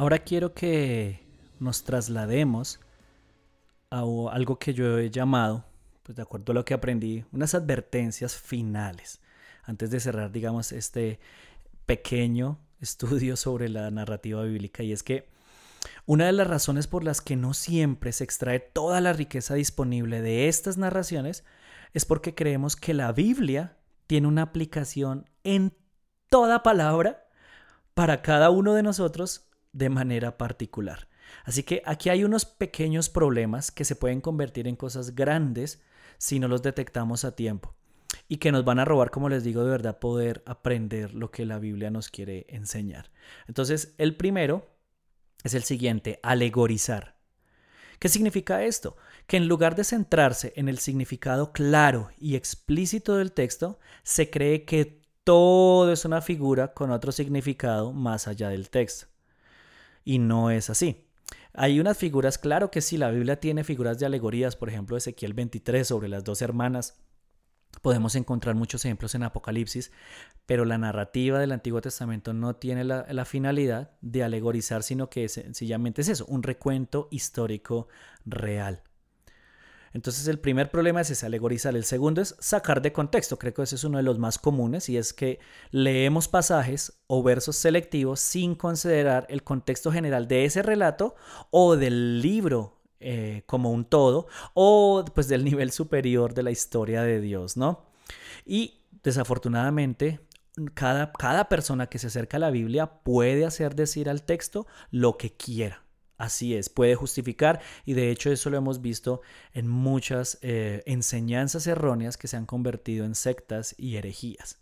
Ahora 0.00 0.20
quiero 0.20 0.54
que 0.54 1.20
nos 1.58 1.84
traslademos 1.84 2.80
a 3.90 3.98
algo 4.32 4.58
que 4.58 4.72
yo 4.72 4.96
he 4.96 5.10
llamado, 5.10 5.66
pues 6.04 6.16
de 6.16 6.22
acuerdo 6.22 6.52
a 6.52 6.54
lo 6.54 6.64
que 6.64 6.72
aprendí, 6.72 7.26
unas 7.32 7.54
advertencias 7.54 8.34
finales, 8.34 9.20
antes 9.62 9.90
de 9.90 10.00
cerrar, 10.00 10.32
digamos, 10.32 10.72
este 10.72 11.20
pequeño 11.84 12.58
estudio 12.80 13.36
sobre 13.36 13.68
la 13.68 13.90
narrativa 13.90 14.42
bíblica. 14.42 14.82
Y 14.82 14.92
es 14.92 15.02
que 15.02 15.28
una 16.06 16.24
de 16.24 16.32
las 16.32 16.46
razones 16.46 16.86
por 16.86 17.04
las 17.04 17.20
que 17.20 17.36
no 17.36 17.52
siempre 17.52 18.12
se 18.12 18.24
extrae 18.24 18.58
toda 18.58 19.02
la 19.02 19.12
riqueza 19.12 19.52
disponible 19.52 20.22
de 20.22 20.48
estas 20.48 20.78
narraciones 20.78 21.44
es 21.92 22.06
porque 22.06 22.34
creemos 22.34 22.74
que 22.74 22.94
la 22.94 23.12
Biblia 23.12 23.76
tiene 24.06 24.28
una 24.28 24.44
aplicación 24.44 25.28
en 25.44 25.74
toda 26.30 26.62
palabra 26.62 27.26
para 27.92 28.22
cada 28.22 28.48
uno 28.48 28.72
de 28.72 28.82
nosotros 28.82 29.49
de 29.72 29.88
manera 29.88 30.36
particular. 30.36 31.08
Así 31.44 31.62
que 31.62 31.82
aquí 31.84 32.08
hay 32.08 32.24
unos 32.24 32.44
pequeños 32.44 33.08
problemas 33.08 33.70
que 33.70 33.84
se 33.84 33.96
pueden 33.96 34.20
convertir 34.20 34.66
en 34.66 34.76
cosas 34.76 35.14
grandes 35.14 35.82
si 36.18 36.38
no 36.38 36.48
los 36.48 36.62
detectamos 36.62 37.24
a 37.24 37.36
tiempo 37.36 37.74
y 38.28 38.38
que 38.38 38.52
nos 38.52 38.64
van 38.64 38.78
a 38.78 38.84
robar, 38.84 39.10
como 39.10 39.28
les 39.28 39.44
digo, 39.44 39.64
de 39.64 39.70
verdad 39.70 39.98
poder 39.98 40.42
aprender 40.46 41.14
lo 41.14 41.30
que 41.30 41.46
la 41.46 41.58
Biblia 41.58 41.90
nos 41.90 42.08
quiere 42.08 42.46
enseñar. 42.48 43.10
Entonces, 43.46 43.94
el 43.98 44.16
primero 44.16 44.66
es 45.44 45.54
el 45.54 45.62
siguiente, 45.62 46.18
alegorizar. 46.22 47.16
¿Qué 47.98 48.08
significa 48.08 48.64
esto? 48.64 48.96
Que 49.26 49.36
en 49.36 49.46
lugar 49.46 49.76
de 49.76 49.84
centrarse 49.84 50.52
en 50.56 50.68
el 50.68 50.78
significado 50.78 51.52
claro 51.52 52.10
y 52.18 52.34
explícito 52.34 53.16
del 53.16 53.32
texto, 53.32 53.78
se 54.02 54.30
cree 54.30 54.64
que 54.64 55.02
todo 55.22 55.92
es 55.92 56.04
una 56.04 56.22
figura 56.22 56.72
con 56.72 56.90
otro 56.90 57.12
significado 57.12 57.92
más 57.92 58.26
allá 58.26 58.48
del 58.48 58.70
texto 58.70 59.09
y 60.10 60.18
no 60.18 60.50
es 60.50 60.70
así. 60.70 61.06
Hay 61.52 61.78
unas 61.78 61.96
figuras, 61.96 62.36
claro 62.36 62.72
que 62.72 62.80
sí, 62.80 62.96
la 62.96 63.12
Biblia 63.12 63.38
tiene 63.38 63.62
figuras 63.62 64.00
de 64.00 64.06
alegorías, 64.06 64.56
por 64.56 64.68
ejemplo 64.68 64.96
Ezequiel 64.96 65.34
23 65.34 65.86
sobre 65.86 66.08
las 66.08 66.24
dos 66.24 66.42
hermanas. 66.42 67.00
Podemos 67.80 68.16
encontrar 68.16 68.56
muchos 68.56 68.84
ejemplos 68.84 69.14
en 69.14 69.22
Apocalipsis, 69.22 69.92
pero 70.46 70.64
la 70.64 70.78
narrativa 70.78 71.38
del 71.38 71.52
Antiguo 71.52 71.80
Testamento 71.80 72.32
no 72.32 72.56
tiene 72.56 72.82
la, 72.82 73.24
finalidad 73.24 73.92
de 74.00 74.24
alegorizar, 74.24 74.82
sino 74.82 75.10
que 75.10 75.28
sencillamente 75.28 76.00
es 76.00 76.08
eso, 76.08 76.26
un 76.26 76.42
recuento 76.42 77.06
histórico 77.12 77.86
real. 78.24 78.82
Entonces 79.92 80.28
el 80.28 80.38
primer 80.38 80.70
problema 80.70 81.00
es 81.00 81.10
ese, 81.10 81.26
alegorizar. 81.26 81.74
El 81.74 81.84
segundo 81.84 82.20
es 82.20 82.36
sacar 82.38 82.80
de 82.80 82.92
contexto. 82.92 83.38
Creo 83.38 83.52
que 83.52 83.62
ese 83.62 83.74
es 83.74 83.84
uno 83.84 83.98
de 83.98 84.04
los 84.04 84.18
más 84.18 84.38
comunes 84.38 84.88
y 84.88 84.96
es 84.96 85.12
que 85.12 85.40
leemos 85.70 86.28
pasajes 86.28 87.00
o 87.06 87.22
versos 87.22 87.56
selectivos 87.56 88.20
sin 88.20 88.54
considerar 88.54 89.26
el 89.28 89.42
contexto 89.42 89.90
general 89.90 90.28
de 90.28 90.44
ese 90.44 90.62
relato 90.62 91.16
o 91.50 91.76
del 91.76 92.22
libro 92.22 92.80
eh, 93.00 93.42
como 93.46 93.72
un 93.72 93.84
todo 93.84 94.28
o 94.54 95.04
pues 95.14 95.26
del 95.26 95.44
nivel 95.44 95.72
superior 95.72 96.34
de 96.34 96.42
la 96.42 96.50
historia 96.50 97.02
de 97.02 97.20
Dios, 97.20 97.56
¿no? 97.56 97.86
Y 98.44 98.84
desafortunadamente 99.02 100.20
cada, 100.74 101.12
cada 101.12 101.48
persona 101.48 101.86
que 101.86 101.98
se 101.98 102.08
acerca 102.08 102.36
a 102.36 102.40
la 102.40 102.50
Biblia 102.50 103.02
puede 103.02 103.44
hacer 103.46 103.74
decir 103.74 104.08
al 104.08 104.22
texto 104.22 104.66
lo 104.90 105.16
que 105.16 105.32
quiera. 105.32 105.84
Así 106.20 106.54
es, 106.54 106.68
puede 106.68 106.96
justificar 106.96 107.62
y 107.86 107.94
de 107.94 108.10
hecho 108.10 108.30
eso 108.30 108.50
lo 108.50 108.58
hemos 108.58 108.82
visto 108.82 109.22
en 109.54 109.66
muchas 109.66 110.38
eh, 110.42 110.82
enseñanzas 110.84 111.66
erróneas 111.66 112.18
que 112.18 112.28
se 112.28 112.36
han 112.36 112.44
convertido 112.44 113.06
en 113.06 113.14
sectas 113.14 113.74
y 113.78 113.96
herejías. 113.96 114.58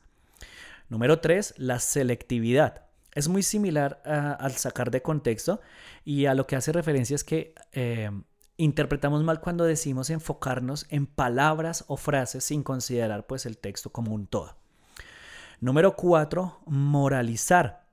Número 0.89 1.19
tres, 1.19 1.55
la 1.57 1.81
selectividad. 1.81 2.85
Es 3.13 3.27
muy 3.27 3.43
similar 3.43 4.01
al 4.05 4.53
sacar 4.53 4.93
de 4.93 5.03
contexto 5.03 5.61
y 6.05 6.27
a 6.27 6.35
lo 6.35 6.47
que 6.47 6.55
hace 6.55 6.71
referencia 6.71 7.17
es 7.17 7.25
que 7.25 7.57
eh, 7.73 8.13
interpretamos 8.57 9.25
mal 9.25 9.41
cuando 9.41 9.65
decimos 9.65 10.11
enfocarnos 10.11 10.87
en 10.91 11.07
palabras 11.07 11.85
o 11.89 11.97
frases 11.97 12.45
sin 12.45 12.63
considerar 12.63 13.27
pues 13.27 13.47
el 13.47 13.59
texto 13.59 13.91
como 13.91 14.15
un 14.15 14.29
todo. 14.29 14.55
Número 15.61 15.97
cuatro, 15.97 16.61
moralizar. 16.67 17.88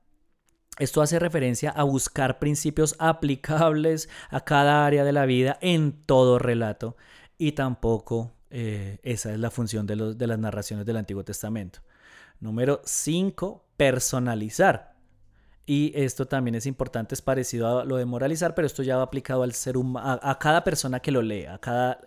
Esto 0.78 1.00
hace 1.00 1.18
referencia 1.18 1.70
a 1.70 1.84
buscar 1.84 2.38
principios 2.38 2.96
aplicables 2.98 4.08
a 4.28 4.42
cada 4.42 4.84
área 4.84 5.04
de 5.04 5.12
la 5.12 5.24
vida 5.24 5.58
en 5.60 5.92
todo 6.04 6.38
relato 6.38 6.96
y 7.38 7.52
tampoco 7.52 8.34
eh, 8.50 8.98
esa 9.02 9.32
es 9.32 9.38
la 9.38 9.50
función 9.50 9.86
de, 9.86 10.14
de 10.14 10.26
las 10.26 10.38
narraciones 10.38 10.86
del 10.86 10.98
Antiguo 10.98 11.24
Testamento. 11.24 11.80
Número 12.40 12.80
5. 12.84 13.64
Personalizar. 13.76 14.96
Y 15.66 15.92
esto 15.96 16.26
también 16.26 16.54
es 16.54 16.64
importante, 16.66 17.14
es 17.14 17.22
parecido 17.22 17.80
a 17.80 17.84
lo 17.84 17.96
de 17.96 18.04
moralizar, 18.04 18.54
pero 18.54 18.66
esto 18.66 18.84
ya 18.84 18.96
va 18.98 19.02
aplicado 19.02 19.42
al 19.42 19.52
ser 19.52 19.76
humano, 19.76 20.20
a, 20.22 20.38
cada 20.38 20.62
persona 20.62 21.00
que 21.00 21.10
lo 21.10 21.22
lee, 21.22 21.46
a 21.46 21.58
cada 21.58 21.98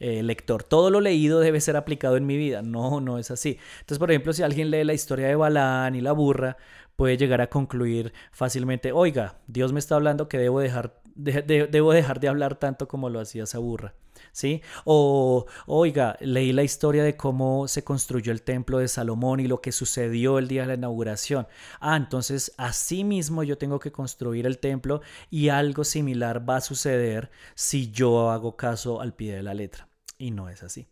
eh, 0.00 0.24
lector. 0.24 0.64
Todo 0.64 0.90
lo 0.90 1.00
leído 1.00 1.38
debe 1.38 1.60
ser 1.60 1.76
aplicado 1.76 2.16
en 2.16 2.26
mi 2.26 2.36
vida. 2.36 2.62
No, 2.62 3.00
no 3.00 3.18
es 3.18 3.30
así. 3.30 3.58
Entonces, 3.80 4.00
por 4.00 4.10
ejemplo, 4.10 4.32
si 4.32 4.42
alguien 4.42 4.70
lee 4.70 4.82
la 4.82 4.94
historia 4.94 5.28
de 5.28 5.36
Balán 5.36 5.94
y 5.94 6.00
la 6.00 6.10
burra, 6.10 6.56
puede 6.96 7.16
llegar 7.16 7.40
a 7.40 7.48
concluir 7.48 8.12
fácilmente, 8.32 8.92
oiga, 8.92 9.38
Dios 9.46 9.72
me 9.72 9.78
está 9.78 9.96
hablando 9.96 10.28
que 10.28 10.38
debo 10.38 10.60
dejar 10.60 11.02
de, 11.14 11.68
debo 11.70 11.92
dejar 11.92 12.20
de 12.20 12.28
hablar 12.28 12.56
tanto 12.56 12.88
como 12.88 13.08
lo 13.08 13.20
hacía 13.20 13.44
esa 13.44 13.58
burra. 13.58 13.94
¿Sí? 14.32 14.62
O, 14.84 15.46
oiga, 15.66 16.16
leí 16.20 16.52
la 16.52 16.62
historia 16.62 17.04
de 17.04 17.16
cómo 17.16 17.68
se 17.68 17.84
construyó 17.84 18.32
el 18.32 18.42
templo 18.42 18.78
de 18.78 18.88
Salomón 18.88 19.40
y 19.40 19.46
lo 19.46 19.60
que 19.60 19.70
sucedió 19.70 20.38
el 20.38 20.48
día 20.48 20.62
de 20.62 20.68
la 20.68 20.74
inauguración. 20.74 21.46
Ah, 21.80 21.96
entonces 21.96 22.52
así 22.56 23.04
mismo 23.04 23.42
yo 23.42 23.58
tengo 23.58 23.78
que 23.78 23.92
construir 23.92 24.46
el 24.46 24.58
templo 24.58 25.02
y 25.30 25.48
algo 25.50 25.84
similar 25.84 26.48
va 26.48 26.56
a 26.56 26.60
suceder 26.60 27.30
si 27.54 27.90
yo 27.90 28.30
hago 28.30 28.56
caso 28.56 29.00
al 29.00 29.14
pie 29.14 29.36
de 29.36 29.42
la 29.42 29.54
letra. 29.54 29.88
Y 30.18 30.30
no 30.30 30.48
es 30.48 30.62
así. 30.62 30.88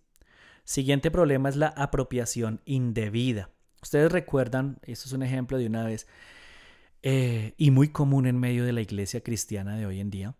Siguiente 0.64 1.10
problema 1.10 1.48
es 1.48 1.56
la 1.56 1.68
apropiación 1.68 2.60
indebida. 2.64 3.50
Ustedes 3.82 4.12
recuerdan, 4.12 4.78
esto 4.82 5.08
es 5.08 5.12
un 5.12 5.22
ejemplo 5.22 5.58
de 5.58 5.66
una 5.66 5.84
vez, 5.84 6.06
eh, 7.02 7.54
y 7.56 7.72
muy 7.72 7.88
común 7.88 8.26
en 8.26 8.38
medio 8.38 8.64
de 8.64 8.72
la 8.72 8.80
iglesia 8.80 9.22
cristiana 9.22 9.76
de 9.76 9.86
hoy 9.86 9.98
en 10.00 10.10
día. 10.10 10.36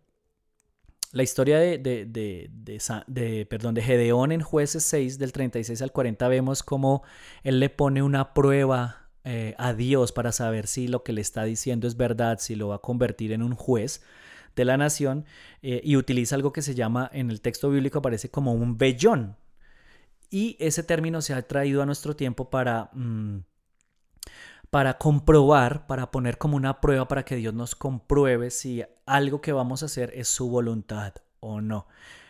La 1.11 1.25
historia 1.25 1.59
de, 1.59 1.79
de, 1.79 3.47
perdón, 3.51 3.75
de 3.75 3.83
Gedeón 3.83 4.33
en 4.33 4.41
jueces 4.41 4.85
6 4.85 5.19
del 5.19 5.33
36 5.33 5.83
al 5.83 5.93
40 5.93 6.27
vemos 6.29 6.63
cómo 6.63 7.03
él 7.43 7.61
le 7.61 7.69
pone 7.69 8.03
una 8.03 8.33
prueba 8.33 9.11
eh, 9.25 9.55
a 9.59 9.75
Dios 9.75 10.13
para 10.13 10.33
saber 10.33 10.67
si 10.67 10.89
lo 10.89 11.03
que 11.03 11.13
le 11.13 11.21
está 11.21 11.45
diciendo 11.45 11.87
es 11.87 11.97
verdad, 11.97 12.39
si 12.39 12.55
lo 12.55 12.69
va 12.69 12.77
a 12.77 12.79
convertir 12.79 13.33
en 13.33 13.43
un 13.43 13.55
juez 13.55 14.03
de 14.57 14.65
la 14.65 14.77
nación 14.79 15.27
eh, 15.63 15.81
y 15.85 15.97
utiliza 15.97 16.35
algo 16.35 16.53
que 16.53 16.63
se 16.63 16.75
llama 16.75 17.11
en 17.13 17.31
el 17.31 17.41
texto 17.41 17.69
bíblico 17.71 17.99
aparece 17.99 18.31
como 18.31 18.55
un 18.55 18.79
vellón 18.79 19.37
y 20.33 20.57
ese 20.59 20.83
término 20.83 21.23
se 21.23 21.35
ha 21.35 21.47
traído 21.47 21.83
a 21.83 21.87
nuestro 21.87 22.17
tiempo 22.17 22.51
para 22.51 22.91
mm, 22.95 23.45
para 24.73 24.97
comprobar, 24.97 25.87
para 25.87 26.11
poner 26.11 26.39
como 26.39 26.57
una 26.57 26.81
prueba 26.81 27.07
para 27.07 27.27
que 27.27 27.37
Dios 27.37 27.53
nos 27.53 27.75
compruebe 27.75 28.51
si 28.51 28.83
algo 29.05 29.43
que 29.43 29.53
vamos 29.53 29.83
a 29.83 29.87
hacer 29.87 30.11
es 30.15 30.29
su 30.29 30.49
voluntad 30.49 31.13
o 31.41 31.61
no. 31.61 31.87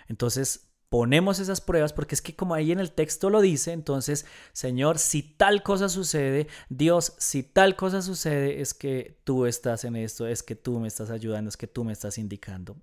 Entonces, 0.08 0.72
ponemos 0.88 1.38
esas 1.38 1.60
pruebas 1.60 1.92
porque 1.92 2.16
es 2.16 2.20
que 2.20 2.34
como 2.34 2.54
ahí 2.54 2.72
en 2.72 2.80
el 2.80 2.90
texto 2.90 3.30
lo 3.30 3.40
dice, 3.40 3.70
entonces, 3.70 4.26
Señor, 4.52 4.98
si 4.98 5.22
tal 5.22 5.62
cosa 5.62 5.88
sucede, 5.88 6.48
Dios, 6.68 7.14
si 7.18 7.44
tal 7.44 7.76
cosa 7.76 8.02
sucede, 8.02 8.60
es 8.60 8.74
que 8.74 9.20
tú 9.22 9.46
estás 9.46 9.84
en 9.84 9.94
esto, 9.94 10.26
es 10.26 10.42
que 10.42 10.56
tú 10.56 10.80
me 10.80 10.88
estás 10.88 11.10
ayudando, 11.10 11.48
es 11.48 11.56
que 11.56 11.68
tú 11.68 11.84
me 11.84 11.92
estás 11.92 12.18
indicando. 12.18 12.76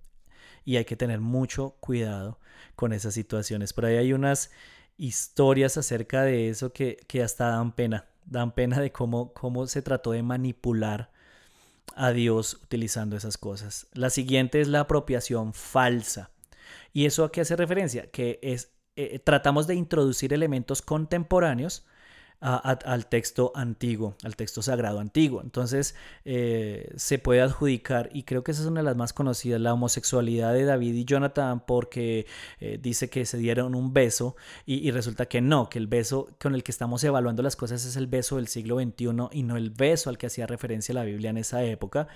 Y 0.64 0.78
hay 0.78 0.86
que 0.86 0.96
tener 0.96 1.20
mucho 1.20 1.76
cuidado 1.82 2.40
con 2.78 2.94
esas 2.94 3.14
situaciones. 3.14 3.74
Por 3.74 3.84
ahí 3.84 3.98
hay 3.98 4.14
unas 4.14 4.52
historias 5.00 5.78
acerca 5.78 6.22
de 6.22 6.50
eso 6.50 6.72
que, 6.72 6.98
que 7.08 7.24
hasta 7.24 7.48
dan 7.48 7.72
pena 7.72 8.06
dan 8.30 8.54
pena 8.54 8.80
de 8.80 8.92
cómo, 8.92 9.34
cómo 9.34 9.66
se 9.68 9.82
trató 9.82 10.12
de 10.12 10.24
manipular 10.24 11.12
a 11.96 12.12
Dios 12.12 12.60
utilizando 12.64 13.18
esas 13.18 13.38
cosas. 13.38 13.88
La 13.94 14.10
siguiente 14.10 14.62
es 14.62 14.68
la 14.68 14.82
apropiación 14.82 15.54
falsa. 15.54 16.32
¿Y 16.94 17.06
eso 17.06 17.24
a 17.24 17.32
qué 17.32 17.42
hace 17.42 17.56
referencia? 17.56 18.10
Que 18.12 18.40
es, 18.42 18.72
eh, 18.96 19.20
tratamos 19.20 19.68
de 19.68 19.76
introducir 19.76 20.34
elementos 20.34 20.82
contemporáneos 20.82 21.86
al 22.42 23.08
texto 23.08 23.52
antiguo, 23.54 24.16
al 24.24 24.36
texto 24.36 24.62
sagrado 24.62 25.00
antiguo. 25.00 25.42
Entonces 25.42 25.96
eh, 26.24 26.92
se 26.96 27.20
puede 27.20 27.42
adjudicar, 27.42 28.10
y 28.14 28.24
creo 28.24 28.44
que 28.44 28.52
esa 28.52 28.62
es 28.62 28.68
una 28.68 28.80
de 28.80 28.86
las 28.86 28.96
más 28.96 29.12
conocidas, 29.12 29.60
la 29.60 29.74
homosexualidad 29.74 30.54
de 30.54 30.64
David 30.64 30.94
y 30.94 31.06
Jonathan, 31.06 31.62
porque 31.66 32.28
eh, 32.60 32.80
dice 32.82 33.10
que 33.10 33.26
se 33.26 33.38
dieron 33.38 33.76
un 33.76 33.94
beso 33.94 34.36
y, 34.66 34.90
resulta 34.92 35.26
que 35.26 35.42
no, 35.42 35.70
que 35.70 35.80
el 35.80 35.88
beso 35.88 36.30
con 36.40 36.56
el 36.56 36.64
que 36.64 36.72
estamos 36.72 37.04
evaluando 37.04 37.44
las 37.44 37.56
cosas 37.56 37.86
es 37.86 37.96
el 37.96 38.08
beso 38.08 38.38
del 38.38 38.48
siglo 38.48 38.80
XXI 38.80 39.10
y 39.32 39.44
no 39.44 39.58
el 39.58 39.70
beso 39.72 40.10
al 40.10 40.18
que 40.18 40.28
hacía 40.28 40.48
referencia 40.48 40.94
la 40.96 41.04
Biblia 41.04 41.30
en 41.30 41.38
esa 41.38 41.64
época. 41.64 42.08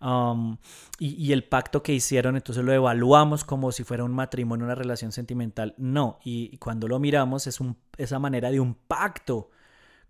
Um, 0.00 0.58
y, 0.98 1.32
el 1.32 1.44
pacto 1.44 1.82
que 1.82 1.92
hicieron, 1.92 2.36
entonces 2.36 2.64
lo 2.64 2.72
evaluamos 2.72 3.44
como 3.44 3.72
si 3.72 3.84
fuera 3.84 4.04
un 4.04 4.12
matrimonio, 4.12 4.64
una 4.64 4.74
relación 4.74 5.12
sentimental. 5.12 5.74
No, 5.78 6.18
y, 6.24 6.56
cuando 6.58 6.88
lo 6.88 6.98
miramos 6.98 7.46
es 7.46 7.60
un, 7.60 7.76
esa 7.96 8.18
manera 8.18 8.50
de 8.50 8.60
un 8.60 8.74
pacto 8.74 9.50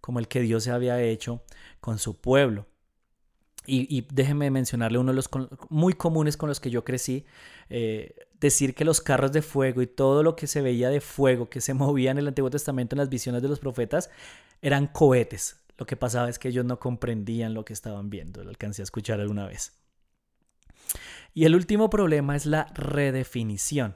como 0.01 0.19
el 0.19 0.29
que 0.29 0.41
Dios 0.41 0.65
se 0.65 0.71
había 0.71 1.01
hecho 1.01 1.43
con 1.81 1.99
su 1.99 2.21
pueblo. 2.21 2.67
Y, 3.67 4.07
déjenme 4.13 4.51
mencionarle 4.51 4.99
uno 4.99 5.13
de 5.13 5.17
los 5.17 5.29
muy 5.69 5.93
comunes 5.93 6.37
con 6.37 6.49
los 6.49 6.59
que 6.59 6.71
yo 6.71 6.83
crecí, 6.83 7.25
eh, 7.69 8.17
decir 8.41 8.75
que 8.75 8.85
los 8.85 9.01
carros 9.01 9.31
de 9.31 9.43
fuego 9.43 9.81
y 9.81 9.87
todo 9.87 10.25
lo 10.25 10.35
que 10.35 10.49
se 10.49 10.61
veía 10.61 10.89
de 10.89 11.01
fuego 11.01 11.49
que 11.49 11.61
se 11.61 11.75
movía 11.75 12.11
en 12.11 12.19
el 12.19 12.27
Antiguo 12.27 12.51
Testamento 12.51 12.97
en 12.97 12.99
las 12.99 13.11
visiones 13.11 13.43
de 13.43 13.49
los 13.49 13.61
profetas 13.61 14.11
eran 14.61 14.89
cohetes. 14.89 15.61
Lo 15.79 15.87
que 15.87 15.97
pasaba 15.97 16.29
es 16.29 16.39
que 16.39 16.49
ellos 16.49 16.65
no 16.65 16.81
comprendían 16.81 17.55
lo 17.55 17.65
que 17.65 17.73
estaban 17.73 18.11
viendo, 18.11 18.43
lo 18.43 18.51
alcancé 18.51 18.83
a 18.83 18.85
escuchar 18.85 19.21
alguna 19.21 19.47
vez. 19.47 19.73
Y 21.33 21.45
el 21.45 21.55
último 21.55 21.91
problema 21.91 22.35
es 22.35 22.47
la 22.47 22.65
redefinición. 22.75 23.95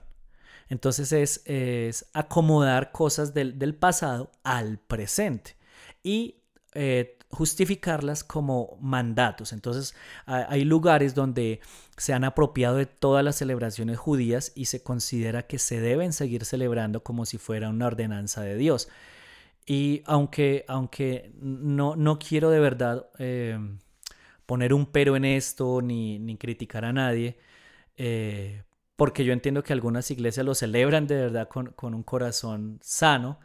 Entonces 0.68 1.42
es, 1.46 2.06
acomodar 2.12 2.92
cosas 2.92 3.34
del 3.34 3.74
pasado 3.74 4.30
al 4.44 4.78
presente 4.78 5.56
y 6.04 6.36
eh, 6.74 7.18
justificarlas 7.30 8.22
como 8.22 8.78
mandatos. 8.80 9.52
Entonces 9.52 9.94
hay 10.26 10.64
lugares 10.64 11.14
donde 11.14 11.60
se 11.96 12.12
han 12.12 12.22
apropiado 12.22 12.76
de 12.76 12.86
todas 12.86 13.24
las 13.24 13.36
celebraciones 13.36 13.98
judías 13.98 14.52
y 14.54 14.66
se 14.66 14.82
considera 14.82 15.46
que 15.48 15.58
se 15.58 15.80
deben 15.80 16.12
seguir 16.12 16.44
celebrando 16.44 17.02
como 17.02 17.26
si 17.26 17.38
fuera 17.38 17.70
una 17.70 17.88
ordenanza 17.88 18.40
de 18.42 18.56
Dios. 18.56 18.88
Y 19.66 20.02
aunque, 20.06 20.64
aunque 20.68 21.32
no, 21.40 21.96
no 21.96 22.18
quiero 22.18 22.50
de 22.50 22.60
verdad 22.60 23.06
eh, 23.18 23.58
poner 24.46 24.74
un 24.74 24.86
pero 24.86 25.16
en 25.16 25.24
esto 25.24 25.80
ni, 25.82 26.36
criticar 26.38 26.84
a 26.84 26.92
nadie, 26.92 27.38
eh, 27.96 28.62
porque 28.96 29.24
yo 29.24 29.32
entiendo 29.32 29.62
que 29.64 29.72
algunas 29.72 30.10
iglesias 30.10 30.46
lo 30.46 30.54
celebran 30.54 31.06
de 31.06 31.16
verdad 31.16 31.48
con, 31.48 31.68
con 31.72 31.94
un 31.94 32.02
corazón 32.02 32.78
sano, 32.82 33.40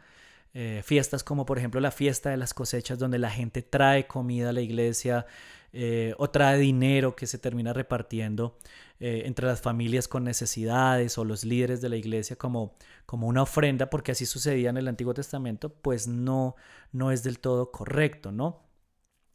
eh, 0.52 0.82
fiestas 0.84 1.22
como 1.22 1.46
por 1.46 1.58
ejemplo 1.58 1.80
la 1.80 1.92
fiesta 1.92 2.30
de 2.30 2.36
las 2.36 2.54
cosechas 2.54 2.98
donde 2.98 3.18
la 3.18 3.30
gente 3.30 3.62
trae 3.62 4.08
comida 4.08 4.50
a 4.50 4.52
la 4.52 4.60
iglesia 4.60 5.26
eh, 5.72 6.14
o 6.18 6.28
trae 6.28 6.58
dinero 6.58 7.14
que 7.14 7.28
se 7.28 7.38
termina 7.38 7.72
repartiendo 7.72 8.58
eh, 8.98 9.22
entre 9.26 9.46
las 9.46 9.60
familias 9.60 10.08
con 10.08 10.24
necesidades 10.24 11.16
o 11.18 11.24
los 11.24 11.44
líderes 11.44 11.80
de 11.80 11.88
la 11.88 11.96
iglesia 11.96 12.34
como, 12.34 12.74
como 13.06 13.28
una 13.28 13.42
ofrenda 13.42 13.88
porque 13.90 14.10
así 14.10 14.26
sucedía 14.26 14.70
en 14.70 14.76
el 14.76 14.88
Antiguo 14.88 15.14
Testamento 15.14 15.72
pues 15.72 16.08
no, 16.08 16.56
no 16.90 17.12
es 17.12 17.22
del 17.22 17.38
todo 17.38 17.70
correcto, 17.70 18.32
¿no? 18.32 18.64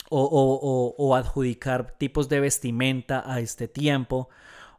O, 0.10 0.22
o, 0.22 0.96
o 0.98 1.16
adjudicar 1.16 1.96
tipos 1.98 2.30
de 2.30 2.42
vestimenta 2.42 3.24
a 3.26 3.40
este 3.40 3.68
tiempo 3.68 4.30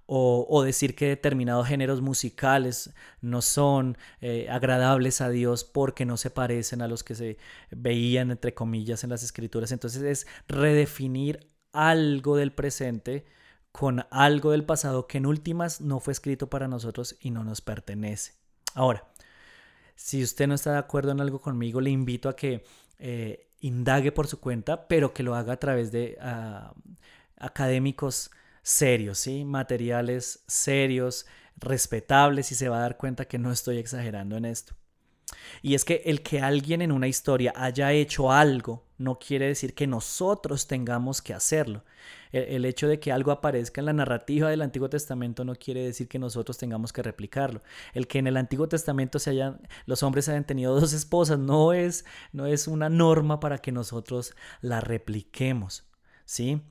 o, 0.06 0.62
decir 0.62 0.94
que 0.94 1.08
determinados 1.08 1.66
géneros 1.66 2.00
musicales 2.00 2.90
no 3.20 3.42
son 3.42 3.98
eh, 4.20 4.46
agradables 4.48 5.20
a 5.20 5.28
Dios 5.30 5.64
porque 5.64 6.04
no 6.04 6.16
se 6.16 6.30
parecen 6.30 6.80
a 6.80 6.88
los 6.88 7.02
que 7.02 7.16
se 7.16 7.38
veían, 7.70 8.30
entre 8.30 8.54
comillas, 8.54 9.02
en 9.02 9.10
las 9.10 9.24
escrituras. 9.24 9.72
Entonces 9.72 10.02
es 10.02 10.26
redefinir 10.46 11.48
algo 11.72 12.36
del 12.36 12.52
presente 12.52 13.26
con 13.72 14.06
algo 14.10 14.52
del 14.52 14.64
pasado 14.64 15.06
que 15.06 15.18
en 15.18 15.26
últimas 15.26 15.80
no 15.80 16.00
fue 16.00 16.12
escrito 16.12 16.48
para 16.48 16.68
nosotros 16.68 17.16
y 17.20 17.30
no 17.30 17.44
nos 17.44 17.60
pertenece. 17.60 18.32
Ahora, 18.74 19.08
si 19.96 20.22
usted 20.22 20.46
no 20.46 20.54
está 20.54 20.72
de 20.72 20.78
acuerdo 20.78 21.12
en 21.12 21.20
algo 21.20 21.40
conmigo, 21.40 21.80
le 21.80 21.90
invito 21.90 22.28
a 22.28 22.36
que 22.36 22.64
eh, 22.98 23.48
indague 23.60 24.12
por 24.12 24.28
su 24.28 24.40
cuenta, 24.40 24.86
pero 24.88 25.12
que 25.12 25.22
lo 25.22 25.34
haga 25.34 25.54
a 25.54 25.58
través 25.58 25.90
de 25.90 26.16
ah, 26.20 26.72
académicos 27.38 28.30
serios, 28.66 29.20
¿sí? 29.20 29.44
Materiales 29.44 30.42
serios, 30.48 31.24
respetables 31.56 32.50
y 32.50 32.56
se 32.56 32.68
va 32.68 32.78
a 32.78 32.80
dar 32.80 32.96
cuenta 32.96 33.26
que 33.26 33.38
no 33.38 33.52
estoy 33.52 33.78
exagerando 33.78 34.36
en 34.36 34.44
esto. 34.44 34.74
Y 35.62 35.76
es 35.76 35.84
que 35.84 36.02
el 36.04 36.22
que 36.22 36.40
alguien 36.40 36.82
en 36.82 36.90
una 36.90 37.06
historia 37.06 37.52
haya 37.56 37.92
hecho 37.92 38.32
algo 38.32 38.84
no 38.98 39.20
quiere 39.20 39.46
decir 39.46 39.74
que 39.74 39.86
nosotros 39.86 40.66
tengamos 40.66 41.22
que 41.22 41.32
hacerlo. 41.32 41.84
El, 42.32 42.64
hecho 42.64 42.88
de 42.88 42.98
que 42.98 43.12
algo 43.12 43.30
aparezca 43.30 43.80
en 43.80 43.86
la 43.86 43.92
narrativa 43.92 44.50
del 44.50 44.62
Antiguo 44.62 44.90
Testamento 44.90 45.44
no 45.44 45.54
quiere 45.54 45.84
decir 45.84 46.08
que 46.08 46.18
nosotros 46.18 46.58
tengamos 46.58 46.92
que 46.92 47.04
replicarlo. 47.04 47.62
El 47.94 48.08
que 48.08 48.18
en 48.18 48.26
el 48.26 48.36
Antiguo 48.36 48.68
Testamento 48.68 49.20
se 49.20 49.30
hayan, 49.30 49.60
los 49.86 50.02
hombres 50.02 50.28
hayan 50.28 50.44
tenido 50.44 50.78
dos 50.78 50.92
esposas 50.92 51.38
no 51.38 51.72
es, 51.72 52.04
no 52.32 52.46
es 52.46 52.66
una 52.66 52.88
norma 52.88 53.38
para 53.38 53.58
que 53.58 53.70
nosotros 53.70 54.34
la 54.60 54.80
repliquemos. 54.80 55.84
¿Sí? 56.24 56.62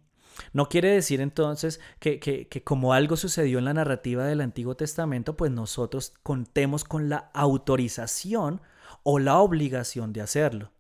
No 0.54 0.70
quiere 0.70 0.90
decir 0.92 1.22
entonces 1.22 1.80
que, 2.00 2.20
que, 2.20 2.48
que, 2.48 2.64
como 2.64 2.94
algo 2.94 3.16
sucedió 3.16 3.60
en 3.60 3.66
la 3.66 3.74
narrativa 3.74 4.26
del 4.26 4.42
Antiguo 4.42 4.76
Testamento, 4.76 5.38
pues 5.38 5.52
nosotros 5.52 6.14
contemos 6.24 6.84
con 6.84 7.10
la 7.10 7.30
autorización 7.34 8.62
o 9.04 9.20
la 9.20 9.40
obligación 9.40 10.14
de 10.14 10.22
hacerlo. 10.22 10.72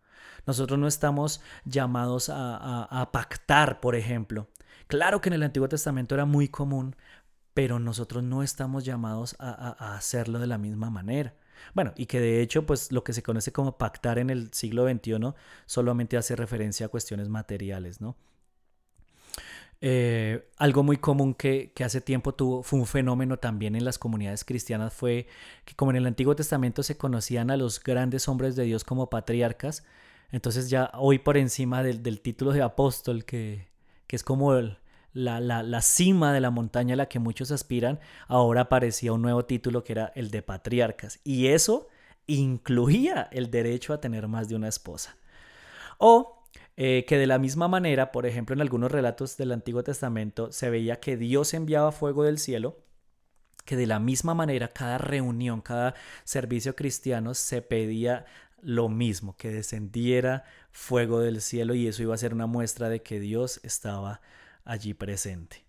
Nosotros 0.45 0.79
no 0.79 0.87
estamos 0.87 1.41
llamados 1.65 2.29
a, 2.31 3.09
pactar, 3.11 3.79
por 3.79 3.95
ejemplo. 3.95 4.47
Claro 4.87 5.21
que 5.21 5.29
en 5.29 5.33
el 5.33 5.43
Antiguo 5.43 5.67
Testamento 5.67 6.15
era 6.15 6.25
muy 6.25 6.47
común, 6.47 6.95
pero 7.53 7.79
nosotros 7.79 8.23
no 8.23 8.43
estamos 8.43 8.85
llamados 8.85 9.35
a, 9.39 9.95
hacerlo 9.95 10.39
de 10.39 10.47
la 10.47 10.57
misma 10.57 10.89
manera. 10.89 11.35
Bueno, 11.73 11.93
y 11.95 12.05
que 12.05 12.19
de 12.19 12.41
hecho, 12.41 12.65
pues 12.65 12.91
lo 12.91 13.03
que 13.03 13.13
se 13.13 13.23
conoce 13.23 13.51
como 13.51 13.77
pactar 13.77 14.19
en 14.19 14.29
el 14.29 14.53
siglo 14.53 14.87
XXI 14.87 15.33
solamente 15.65 16.17
hace 16.17 16.35
referencia 16.35 16.87
a 16.87 16.89
cuestiones 16.89 17.29
materiales, 17.29 18.01
¿no? 18.01 18.15
Eh, 19.87 20.49
algo 20.57 20.81
muy 20.81 20.97
común 20.97 21.35
que, 21.35 21.71
que, 21.75 21.83
hace 21.83 22.01
tiempo 22.01 22.33
tuvo, 22.33 22.63
fue 22.63 22.79
un 22.79 22.87
fenómeno 22.87 23.37
también 23.37 23.75
en 23.75 23.85
las 23.85 23.99
comunidades 23.99 24.43
cristianas, 24.43 24.91
fue 24.91 25.27
que 25.63 25.75
como 25.75 25.91
en 25.91 25.97
el 25.97 26.07
Antiguo 26.07 26.35
Testamento 26.35 26.81
se 26.81 26.97
conocían 26.97 27.51
a 27.51 27.55
los 27.55 27.79
grandes 27.83 28.27
hombres 28.27 28.55
de 28.55 28.63
Dios 28.63 28.83
como 28.83 29.11
patriarcas, 29.11 29.85
entonces 30.31 30.71
ya 30.71 30.89
hoy 30.95 31.19
por 31.19 31.37
encima 31.37 31.83
del, 31.83 32.19
título 32.19 32.51
de 32.51 32.63
apóstol, 32.63 33.25
que, 33.25 33.67
es 34.09 34.23
como 34.23 34.59
la, 35.13 35.39
la, 35.39 35.81
cima 35.83 36.33
de 36.33 36.41
la 36.41 36.49
montaña 36.49 36.95
a 36.95 36.97
la 36.97 37.07
que 37.07 37.19
muchos 37.19 37.51
aspiran, 37.51 37.99
ahora 38.27 38.61
aparecía 38.61 39.13
un 39.13 39.21
nuevo 39.21 39.45
título 39.45 39.83
que 39.83 39.93
era 39.93 40.11
el 40.15 40.31
de 40.31 40.41
patriarcas. 40.41 41.19
Y 41.23 41.47
eso 41.49 41.89
incluía 42.25 43.29
el 43.31 43.51
derecho 43.51 43.93
a 43.93 44.01
tener 44.01 44.27
más 44.27 44.49
de 44.49 44.55
una 44.55 44.67
esposa. 44.67 45.15
O 45.99 46.34
eh, 46.77 47.05
que 47.07 47.17
de 47.17 47.27
la 47.27 47.39
misma 47.39 47.67
manera, 47.67 48.11
por 48.11 48.25
ejemplo, 48.25 48.53
en 48.53 48.61
algunos 48.61 48.91
relatos 48.91 49.37
del 49.37 49.51
Antiguo 49.53 49.83
Testamento 49.83 50.51
se 50.51 50.69
veía 50.69 50.99
que 50.99 51.17
Dios 51.17 51.53
enviaba 51.53 51.91
fuego 51.91 52.23
del 52.23 52.37
cielo, 52.37 52.83
que 53.63 53.75
de 53.75 53.87
la 53.87 53.99
misma 53.99 54.33
manera 54.33 54.73
cada 54.73 54.97
reunión, 54.97 55.61
cada 55.61 55.95
servicio 56.23 56.75
cristiano 56.75 57.33
se 57.33 57.61
pedía 57.61 58.25
lo 58.61 58.89
mismo, 58.89 59.37
que 59.37 59.51
descendiera 59.51 60.43
fuego 60.71 61.19
del 61.21 61.41
cielo 61.41 61.75
y 61.75 61.87
eso 61.87 62.03
iba 62.03 62.13
a 62.13 62.17
ser 62.17 62.33
una 62.33 62.47
muestra 62.47 62.89
de 62.89 63.01
que 63.01 63.19
Dios 63.19 63.59
estaba 63.63 64.21
allí 64.65 64.93
presente. 64.93 65.63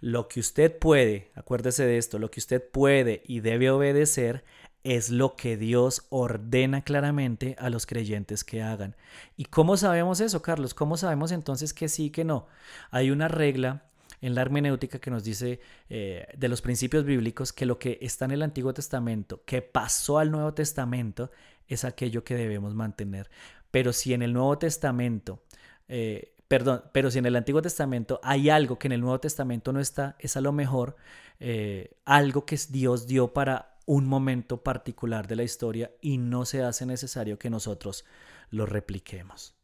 Lo 0.00 0.28
que 0.28 0.40
usted 0.40 0.78
puede, 0.78 1.30
acuérdese 1.34 1.84
de 1.84 1.98
esto, 1.98 2.18
lo 2.18 2.30
que 2.30 2.40
usted 2.40 2.62
puede 2.62 3.22
y 3.26 3.40
debe 3.40 3.70
obedecer 3.70 4.44
es 4.86 5.10
lo 5.10 5.34
que 5.34 5.56
Dios 5.56 6.06
ordena 6.10 6.82
claramente 6.82 7.56
a 7.58 7.70
los 7.70 7.86
creyentes 7.86 8.44
que 8.44 8.62
hagan. 8.62 8.94
¿Y 9.36 9.46
cómo 9.46 9.76
sabemos 9.76 10.20
eso, 10.20 10.42
Carlos? 10.42 10.74
¿Cómo 10.74 10.96
sabemos 10.96 11.32
entonces 11.32 11.74
que 11.74 11.88
sí, 11.88 12.10
que 12.10 12.24
no? 12.24 12.46
Hay 12.92 13.10
una 13.10 13.26
regla 13.26 13.82
en 14.20 14.36
la 14.36 14.42
hermenéutica 14.42 15.00
que 15.00 15.10
nos 15.10 15.24
dice 15.24 15.58
eh, 15.90 16.28
de 16.38 16.48
los 16.48 16.62
principios 16.62 17.04
bíblicos 17.04 17.52
que 17.52 17.66
lo 17.66 17.80
que 17.80 17.98
está 18.00 18.26
en 18.26 18.30
el 18.30 18.42
Antiguo 18.42 18.72
Testamento, 18.72 19.42
que 19.44 19.60
pasó 19.60 20.20
al 20.20 20.30
Nuevo 20.30 20.54
Testamento, 20.54 21.32
es 21.66 21.84
aquello 21.84 22.22
que 22.22 22.36
debemos 22.36 22.72
mantener. 22.76 23.28
Pero 23.72 23.92
si 23.92 24.14
en 24.14 24.22
el 24.22 24.32
Nuevo 24.32 24.56
Testamento, 24.56 25.42
eh, 25.88 26.32
perdón, 26.46 26.84
pero 26.92 27.10
si 27.10 27.18
en 27.18 27.26
el 27.26 27.34
Antiguo 27.34 27.60
Testamento 27.60 28.20
hay 28.22 28.50
algo 28.50 28.78
que 28.78 28.86
en 28.86 28.92
el 28.92 29.00
Nuevo 29.00 29.18
Testamento 29.18 29.72
no 29.72 29.80
está, 29.80 30.14
es 30.20 30.36
a 30.36 30.40
lo 30.40 30.52
mejor 30.52 30.94
eh, 31.40 31.96
algo 32.04 32.46
que 32.46 32.56
Dios 32.70 33.08
dio 33.08 33.32
para 33.32 33.75
un 33.86 34.06
momento 34.06 34.62
particular 34.62 35.26
de 35.26 35.36
la 35.36 35.44
historia 35.44 35.92
y 36.00 36.18
no 36.18 36.44
se 36.44 36.62
hace 36.62 36.84
necesario 36.86 37.38
que 37.38 37.50
nosotros 37.50 38.04
lo 38.50 38.66
repliquemos. 38.66 39.55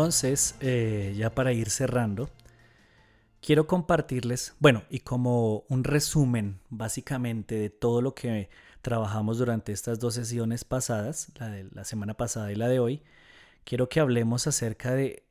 Entonces, 0.00 0.54
eh, 0.60 1.12
ya 1.14 1.34
para 1.34 1.52
ir 1.52 1.68
cerrando, 1.68 2.30
quiero 3.42 3.66
compartirles, 3.66 4.54
bueno, 4.58 4.82
y 4.88 5.00
como 5.00 5.64
un 5.68 5.84
resumen 5.84 6.58
básicamente 6.70 7.56
de 7.56 7.68
todo 7.68 8.00
lo 8.00 8.14
que 8.14 8.48
trabajamos 8.80 9.36
durante 9.36 9.72
estas 9.72 10.00
dos 10.00 10.14
sesiones 10.14 10.64
pasadas, 10.64 11.28
la 11.38 11.50
de 11.50 11.68
la 11.74 11.84
semana 11.84 12.14
pasada 12.14 12.50
y 12.50 12.54
la 12.54 12.68
de 12.68 12.78
hoy, 12.78 13.02
quiero 13.64 13.90
que 13.90 14.00
hablemos 14.00 14.46
acerca 14.46 14.94
de 14.94 15.22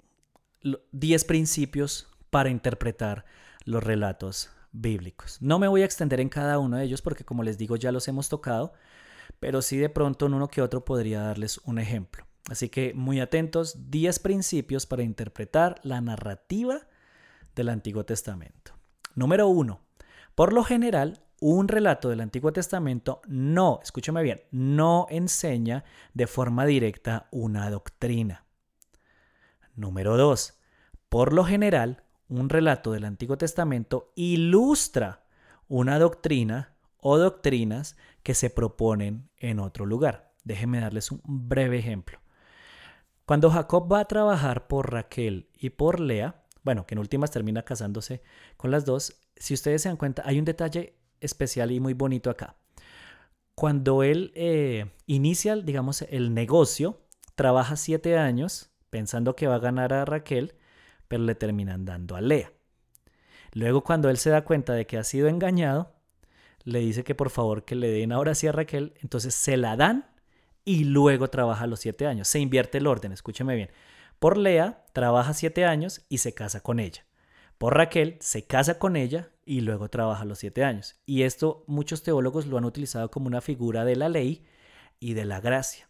10 0.91 1.25
principios 1.25 2.07
para 2.29 2.51
interpretar 2.51 3.25
los 3.65 3.83
relatos 3.83 4.51
bíblicos. 4.71 5.41
No 5.41 5.57
me 5.57 5.67
voy 5.67 5.81
a 5.81 5.85
extender 5.85 6.19
en 6.19 6.29
cada 6.29 6.59
uno 6.59 6.77
de 6.77 6.83
ellos 6.83 7.01
porque 7.01 7.25
como 7.25 7.41
les 7.41 7.57
digo 7.57 7.75
ya 7.75 7.91
los 7.91 8.07
hemos 8.07 8.29
tocado, 8.29 8.73
pero 9.39 9.63
sí 9.63 9.77
de 9.77 9.89
pronto 9.89 10.27
en 10.27 10.35
uno 10.35 10.47
que 10.47 10.61
otro 10.61 10.85
podría 10.85 11.21
darles 11.21 11.57
un 11.65 11.79
ejemplo. 11.79 12.28
Así 12.49 12.69
que 12.69 12.93
muy 12.95 13.19
atentos, 13.19 13.91
10 13.91 14.19
principios 14.19 14.85
para 14.85 15.03
interpretar 15.03 15.79
la 15.83 16.01
narrativa 16.01 16.81
del 17.55 17.69
Antiguo 17.69 18.05
Testamento. 18.05 18.73
Número 19.13 19.47
1. 19.47 19.79
Por 20.33 20.53
lo 20.53 20.63
general, 20.63 21.21
un 21.41 21.67
relato 21.67 22.09
del 22.09 22.21
Antiguo 22.21 22.51
Testamento 22.51 23.21
no, 23.27 23.79
escúchame 23.83 24.23
bien, 24.23 24.41
no 24.51 25.05
enseña 25.09 25.83
de 26.13 26.27
forma 26.27 26.65
directa 26.65 27.27
una 27.31 27.69
doctrina. 27.69 28.45
Número 29.75 30.17
2. 30.17 30.59
Por 31.07 31.33
lo 31.33 31.43
general, 31.43 32.03
un 32.27 32.49
relato 32.49 32.91
del 32.91 33.05
Antiguo 33.05 33.37
Testamento 33.37 34.11
ilustra 34.15 35.23
una 35.67 35.99
doctrina 35.99 36.73
o 36.97 37.17
doctrinas 37.17 37.95
que 38.23 38.33
se 38.33 38.49
proponen 38.49 39.29
en 39.37 39.59
otro 39.59 39.85
lugar. 39.85 40.33
Déjenme 40.43 40.79
darles 40.79 41.11
un 41.11 41.21
breve 41.23 41.77
ejemplo. 41.77 42.18
Cuando 43.29 43.51
Jacob 43.51 43.93
va 43.93 43.99
a 43.99 44.05
trabajar 44.05 44.65
por 44.65 44.91
Raquel 44.91 45.51
y 45.53 45.69
por 45.69 45.99
Lea, 45.99 46.43
bueno, 46.63 46.87
que 46.87 46.95
en 46.95 46.99
últimas 46.99 47.29
termina 47.29 47.61
casándose 47.61 48.23
con 48.57 48.71
las 48.71 48.85
dos, 48.85 49.21
si 49.35 49.53
ustedes 49.53 49.83
se 49.83 49.89
dan 49.89 49.97
cuenta, 49.97 50.23
hay 50.25 50.39
un 50.39 50.45
detalle 50.45 50.95
especial 51.21 51.69
y 51.69 51.79
muy 51.79 51.93
bonito 51.93 52.31
acá. 52.31 52.55
cuando 53.53 54.01
él 54.01 54.31
eh, 54.33 54.87
inicia, 55.05 55.55
digamos, 55.57 56.01
el 56.09 56.33
negocio, 56.33 57.05
trabaja 57.35 57.75
siete 57.75 58.17
años 58.17 58.71
pensando 58.89 59.35
que 59.35 59.45
va 59.45 59.57
a 59.57 59.59
ganar 59.59 59.93
a 59.93 60.05
Raquel, 60.05 60.55
pero 61.07 61.21
le 61.23 61.35
terminan 61.35 61.85
dando 61.85 62.15
a 62.15 62.21
Lea. 62.21 62.51
Luego 63.53 63.83
cuando 63.83 64.09
él 64.09 64.17
se 64.17 64.31
da 64.31 64.43
cuenta 64.43 64.73
de 64.73 64.87
que 64.87 64.97
ha 64.97 65.03
sido 65.03 65.27
engañado, 65.27 65.93
le 66.63 66.79
dice 66.79 67.03
que 67.03 67.13
por 67.13 67.29
favor 67.29 67.63
que 67.63 67.75
le 67.75 67.91
den 67.91 68.11
ahora 68.11 68.33
sí 68.33 68.47
a 68.47 68.53
Raquel, 68.53 68.95
entonces 69.03 69.35
se 69.35 69.55
la 69.55 69.75
dan 69.75 70.18
y 70.69 70.83
luego 70.83 71.31
trabaja 71.31 71.65
los 71.65 71.79
siete 71.79 72.05
años. 72.05 72.27
Se 72.27 72.37
invierte 72.37 72.77
el 72.77 72.85
orden, 72.85 73.11
escúcheme 73.11 73.55
bien. 73.55 73.71
Por 74.19 74.37
Lea 74.37 74.85
trabaja 74.93 75.33
siete 75.33 75.65
años 75.65 76.05
y 76.09 76.19
se 76.19 76.35
casa 76.35 76.61
con 76.61 76.79
ella. 76.79 77.07
Por 77.57 77.75
Raquel 77.75 78.17
se 78.19 78.45
casa 78.45 78.77
con 78.77 78.95
ella 78.95 79.31
y 79.45 79.61
luego 79.61 79.89
trabaja 79.89 80.25
los 80.25 80.37
siete 80.37 80.63
años. 80.63 81.01
Y 81.07 81.23
esto 81.23 81.63
muchos 81.65 82.03
teólogos 82.03 82.45
lo 82.45 82.59
han 82.59 82.65
utilizado 82.65 83.09
como 83.09 83.25
una 83.25 83.41
figura 83.41 83.83
de 83.83 83.95
la 83.95 84.09
ley 84.09 84.45
y 84.99 85.15
de 85.15 85.25
la 85.25 85.41
gracia. 85.41 85.89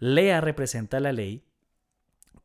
Lea 0.00 0.40
representa 0.40 0.98
la 0.98 1.12
ley 1.12 1.44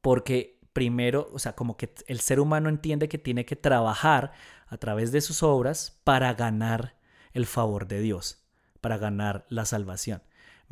porque 0.02 0.60
primero, 0.74 1.28
o 1.34 1.40
sea, 1.40 1.56
como 1.56 1.76
que 1.76 1.92
el 2.06 2.20
ser 2.20 2.40
humano 2.40 2.70
entiende 2.70 3.10
que 3.10 3.18
tiene 3.18 3.46
que 3.48 3.56
trabajar 3.56 4.32
a 4.68 4.78
través 4.78 5.12
de 5.12 5.22
sus 5.22 5.42
obras 5.42 6.00
para 6.04 6.36
ganar 6.36 7.00
el 7.32 7.48
favor 7.48 7.88
de 7.88 8.00
Dios, 8.00 8.46
para 8.80 9.00
ganar 9.00 9.48
la 9.50 9.66
salvación. 9.66 10.22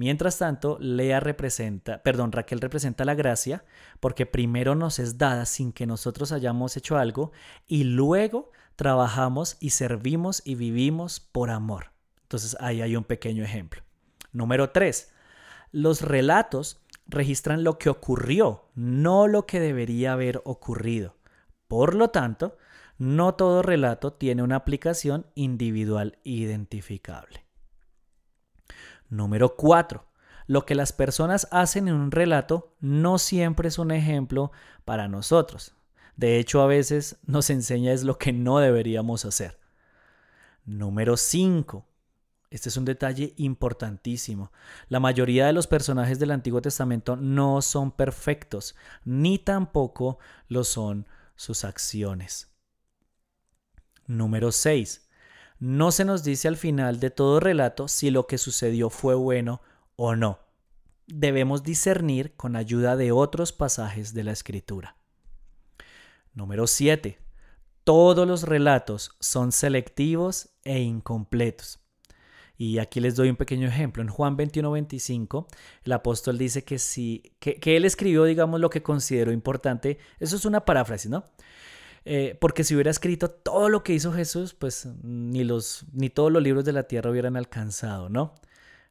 Mientras 0.02 0.40
tanto, 0.40 0.80
Lea 0.80 1.20
representa, 1.20 2.02
perdón, 2.02 2.32
Raquel 2.32 2.60
representa 2.60 3.06
la 3.06 3.14
gracia, 3.14 3.64
porque 4.00 4.26
primero 4.26 4.74
nos 4.74 4.98
es 4.98 5.20
dada 5.20 5.46
sin 5.46 5.72
que 5.72 5.86
nosotros 5.86 6.32
hayamos 6.32 6.76
hecho 6.76 6.98
algo 6.98 7.32
y 7.68 7.84
luego 7.84 8.50
trabajamos 8.76 9.58
y 9.60 9.70
servimos 9.70 10.42
y 10.44 10.56
vivimos 10.56 11.20
por 11.20 11.52
amor. 11.52 11.92
Entonces 12.24 12.58
ahí 12.60 12.82
hay 12.82 12.96
un 12.96 13.04
pequeño 13.04 13.44
ejemplo. 13.44 13.84
Número 14.32 14.72
3. 14.72 15.14
Los 15.72 16.02
relatos 16.02 16.82
registran 17.06 17.64
lo 17.64 17.78
que 17.78 17.92
ocurrió, 17.92 18.72
no 18.74 19.28
lo 19.28 19.46
que 19.46 19.60
debería 19.60 20.14
haber 20.14 20.42
ocurrido. 20.46 21.16
Por 21.68 21.94
lo 21.94 22.10
tanto, 22.10 22.58
no 22.98 23.36
todo 23.36 23.62
relato 23.62 24.14
tiene 24.14 24.42
una 24.42 24.56
aplicación 24.56 25.28
individual 25.36 26.18
identificable. 26.24 27.41
Número 29.12 29.58
4. 29.58 30.08
Lo 30.48 30.66
que 30.66 30.74
las 30.74 30.94
personas 30.94 31.48
hacen 31.52 31.90
en 31.90 31.96
un 31.96 32.12
relato 32.12 32.74
no 32.80 33.20
siempre 33.20 33.68
es 33.68 33.78
un 33.78 33.92
ejemplo 33.92 34.52
para 34.86 35.10
nosotros. 35.10 35.76
De 36.16 36.40
hecho, 36.40 36.62
a 36.62 36.68
veces 36.68 37.18
nos 37.26 37.50
enseña 37.50 37.92
es 37.92 38.04
lo 38.04 38.18
que 38.18 38.32
no 38.32 38.60
deberíamos 38.60 39.26
hacer. 39.26 39.60
Número 40.66 41.18
5. 41.18 41.86
Este 42.50 42.70
es 42.70 42.78
un 42.78 42.86
detalle 42.86 43.34
importantísimo. 43.36 44.54
La 44.88 45.02
mayoría 45.02 45.46
de 45.46 45.54
los 45.54 45.68
personajes 45.68 46.18
del 46.18 46.32
Antiguo 46.32 46.62
Testamento 46.62 47.18
no 47.18 47.62
son 47.62 47.92
perfectos, 47.92 48.76
ni 49.04 49.40
tampoco 49.40 50.20
lo 50.48 50.64
son 50.64 51.06
sus 51.36 51.66
acciones. 51.66 52.50
Número 54.08 54.54
6. 54.54 55.10
No 55.62 55.92
se 55.92 56.06
nos 56.06 56.24
dice 56.24 56.48
al 56.48 56.58
final 56.58 57.00
de 57.00 57.12
todo 57.12 57.40
relato 57.40 57.88
si 57.88 58.10
lo 58.10 58.26
que 58.26 58.40
sucedió 58.40 58.90
fue 58.90 59.14
bueno 59.14 59.62
o 59.96 60.16
no. 60.16 60.40
Debemos 61.06 61.62
discernir 61.62 62.36
con 62.36 62.56
ayuda 62.56 62.96
de 62.96 63.12
otros 63.12 63.54
pasajes 63.54 64.16
de 64.16 64.24
la 64.24 64.32
Escritura. 64.32 64.98
Número 66.34 66.66
7. 66.66 67.20
Todos 67.84 68.28
los 68.28 68.42
relatos 68.42 69.12
son 69.20 69.52
selectivos 69.52 70.50
e 70.64 70.80
incompletos. 70.80 71.80
Y 72.58 72.80
aquí 72.80 73.00
les 73.00 73.16
doy 73.16 73.30
un 73.30 73.36
pequeño 73.36 73.68
ejemplo. 73.68 74.02
En 74.02 74.10
Juan 74.10 74.38
21, 74.38 74.72
25, 74.72 75.48
el 75.84 75.92
apóstol 75.92 76.40
dice 76.40 76.64
que, 76.64 76.80
si, 76.80 77.36
que, 77.40 77.60
él 77.78 77.86
escribió, 77.86 78.24
digamos, 78.24 78.60
lo 78.60 78.72
que 78.72 78.82
consideró 78.82 79.32
importante. 79.32 80.00
Eso 80.20 80.36
es 80.36 80.46
una 80.46 80.66
paráfrasis, 80.66 81.12
¿no? 81.12 81.26
Eh, 82.04 82.38
porque 82.40 82.64
si 82.64 82.74
hubiera 82.74 82.92
escrito 82.92 83.30
todo 83.30 83.70
lo 83.70 83.84
que 83.84 83.94
hizo 83.94 84.12
Jesús, 84.12 84.54
pues 84.54 84.88
ni, 85.04 85.44
los, 85.44 85.86
ni 85.94 86.10
todos 86.10 86.32
los 86.32 86.42
libros 86.42 86.66
de 86.66 86.74
la 86.74 86.84
tierra 86.84 87.12
hubieran 87.12 87.38
alcanzado, 87.38 88.10
¿no? 88.10 88.34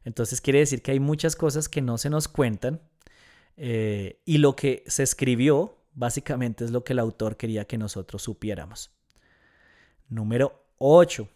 Entonces 0.03 0.41
quiere 0.41 0.59
decir 0.59 0.81
que 0.81 0.91
hay 0.91 0.99
muchas 0.99 1.35
cosas 1.35 1.69
que 1.69 1.81
no 1.81 1.97
se 1.97 2.09
nos 2.09 2.27
cuentan 2.27 2.81
eh, 3.57 4.21
y 4.25 4.37
lo 4.37 4.55
que 4.55 4.83
se 4.87 5.03
escribió 5.03 5.77
básicamente 5.93 6.63
es 6.63 6.71
lo 6.71 6.83
que 6.83 6.93
el 6.93 6.99
autor 6.99 7.37
quería 7.37 7.65
que 7.65 7.77
nosotros 7.77 8.23
supiéramos. 8.23 8.91
Número 10.09 10.65
8. 10.77 11.27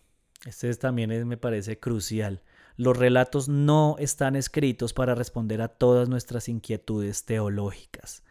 Este 0.46 0.74
también 0.76 1.28
me 1.28 1.38
parece 1.38 1.80
crucial. 1.80 2.42
Los 2.78 2.98
relatos 2.98 3.48
no 3.48 3.96
están 4.00 4.36
escritos 4.36 4.94
para 4.94 5.16
responder 5.16 5.62
a 5.62 5.70
todas 5.70 6.10
nuestras 6.10 6.50
inquietudes 6.50 7.26
teológicas. 7.26 8.24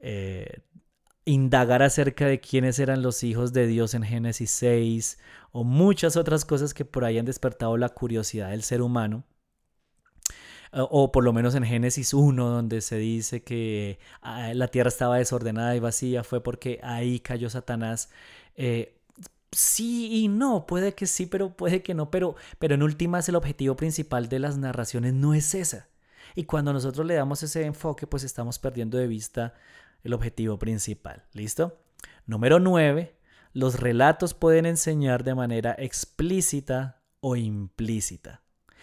Eh, 0.00 0.60
indagar 1.24 1.82
acerca 1.82 2.26
de 2.26 2.40
quiénes 2.40 2.78
eran 2.78 3.02
los 3.02 3.22
hijos 3.22 3.52
de 3.52 3.66
Dios 3.66 3.94
en 3.94 4.02
Génesis 4.02 4.50
6 4.50 5.18
o 5.52 5.64
muchas 5.64 6.16
otras 6.16 6.44
cosas 6.44 6.74
que 6.74 6.84
por 6.84 7.04
ahí 7.04 7.18
han 7.18 7.24
despertado 7.24 7.76
la 7.76 7.88
curiosidad 7.88 8.50
del 8.50 8.62
ser 8.62 8.82
humano. 8.82 9.24
O 10.72 11.12
por 11.12 11.22
lo 11.22 11.32
menos 11.32 11.54
en 11.54 11.64
Génesis 11.64 12.12
1, 12.12 12.48
donde 12.50 12.80
se 12.80 12.96
dice 12.96 13.44
que 13.44 14.00
ah, 14.22 14.52
la 14.54 14.66
tierra 14.68 14.88
estaba 14.88 15.18
desordenada 15.18 15.76
y 15.76 15.80
vacía, 15.80 16.24
fue 16.24 16.42
porque 16.42 16.80
ahí 16.82 17.20
cayó 17.20 17.48
Satanás. 17.48 18.10
Eh, 18.56 18.98
sí 19.52 20.24
y 20.24 20.28
no, 20.28 20.66
puede 20.66 20.94
que 20.94 21.06
sí, 21.06 21.26
pero 21.26 21.56
puede 21.56 21.82
que 21.82 21.94
no, 21.94 22.10
pero, 22.10 22.34
pero 22.58 22.74
en 22.74 22.82
últimas 22.82 23.28
el 23.28 23.36
objetivo 23.36 23.76
principal 23.76 24.28
de 24.28 24.40
las 24.40 24.58
narraciones 24.58 25.14
no 25.14 25.32
es 25.34 25.54
esa. 25.54 25.88
Y 26.34 26.44
cuando 26.44 26.72
nosotros 26.72 27.06
le 27.06 27.14
damos 27.14 27.42
ese 27.44 27.64
enfoque, 27.64 28.08
pues 28.08 28.24
estamos 28.24 28.58
perdiendo 28.58 28.98
de 28.98 29.06
vista 29.06 29.54
el 30.04 30.12
objetivo 30.12 30.58
principal. 30.58 31.24
¿Listo? 31.32 31.80
Número 32.26 32.60
9. 32.60 33.16
Los 33.52 33.80
relatos 33.80 34.34
pueden 34.34 34.66
enseñar 34.66 35.24
de 35.24 35.34
manera 35.34 35.74
explícita 35.78 37.02
o 37.20 37.36
implícita. 37.36 38.42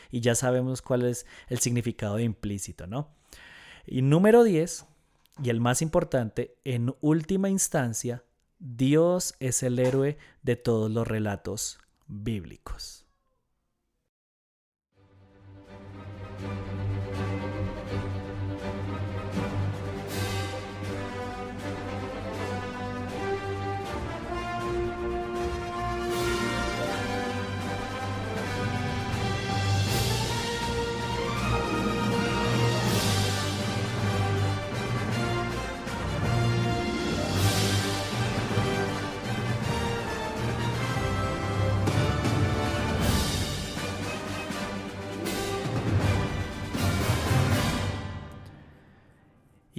Y 0.10 0.20
ya 0.22 0.36
sabemos 0.36 0.82
cuál 0.82 1.06
es 1.06 1.26
el 1.48 1.60
significado 1.60 2.18
de 2.18 2.24
implícito, 2.24 2.88
¿no? 2.88 3.14
Y 3.86 4.02
número 4.02 4.44
10, 4.44 4.86
y 5.44 5.50
el 5.50 5.60
más 5.60 5.82
importante, 5.82 6.58
en 6.64 6.96
última 7.02 7.50
instancia, 7.50 8.24
Dios 8.60 9.36
es 9.40 9.64
el 9.64 9.80
héroe 9.80 10.18
de 10.44 10.56
todos 10.56 10.92
los 10.92 11.08
relatos 11.08 11.80
bíblicos. 12.08 13.01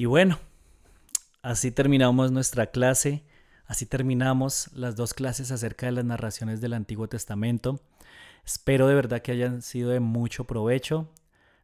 Y 0.03 0.07
bueno, 0.07 0.41
así 1.43 1.71
terminamos 1.71 2.33
nuestra 2.33 2.67
clase, 2.67 3.23
así 3.67 3.87
terminamos 3.87 4.69
las 4.75 4.97
dos 4.97 5.15
clases 5.15 5.53
acerca 5.53 5.87
de 5.87 5.93
las 5.93 6.05
narraciones 6.05 6.61
del 6.61 6.73
Antiguo 6.73 7.09
Testamento. 7.09 7.79
Espero 8.45 8.89
de 8.89 8.97
verdad 8.97 9.23
que 9.23 9.31
hayan 9.31 9.63
sido 9.63 9.91
de 9.91 10.01
mucho 10.01 10.43
provecho. 10.43 11.09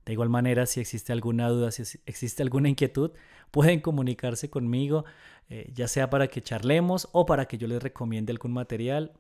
De 0.06 0.12
igual 0.12 0.28
manera, 0.28 0.66
si 0.66 0.78
existe 0.78 1.12
alguna 1.12 1.48
duda, 1.48 1.72
si 1.72 1.82
existe 2.06 2.44
alguna 2.44 2.68
inquietud, 2.68 3.10
pueden 3.50 3.80
comunicarse 3.80 4.48
conmigo, 4.48 5.04
eh, 5.48 5.72
ya 5.74 5.88
sea 5.88 6.08
para 6.08 6.28
que 6.28 6.40
charlemos 6.40 7.08
o 7.10 7.26
para 7.26 7.46
que 7.46 7.58
yo 7.58 7.66
les 7.66 7.82
recomiende 7.82 8.30
algún 8.30 8.52
material. 8.52 9.14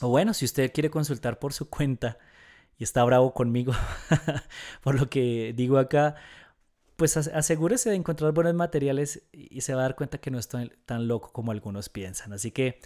O 0.00 0.08
bueno, 0.08 0.34
si 0.34 0.44
usted 0.44 0.72
quiere 0.72 0.90
consultar 0.90 1.38
por 1.38 1.52
su 1.52 1.70
cuenta 1.70 2.18
y 2.80 2.82
está 2.82 3.04
bravo 3.04 3.32
conmigo 3.32 3.74
por 4.82 4.98
lo 4.98 5.08
que 5.08 5.52
digo 5.54 5.78
acá, 5.78 6.16
pues 7.00 7.16
asegúrese 7.16 7.88
de 7.88 7.96
encontrar 7.96 8.32
buenos 8.32 8.52
materiales 8.52 9.22
y 9.32 9.62
se 9.62 9.72
va 9.72 9.80
a 9.80 9.82
dar 9.84 9.96
cuenta 9.96 10.18
que 10.18 10.30
no 10.30 10.38
es 10.38 10.48
tan, 10.48 11.08
loco 11.08 11.32
como 11.32 11.50
algunos 11.50 11.88
piensan. 11.88 12.34
Así 12.34 12.50
que 12.50 12.78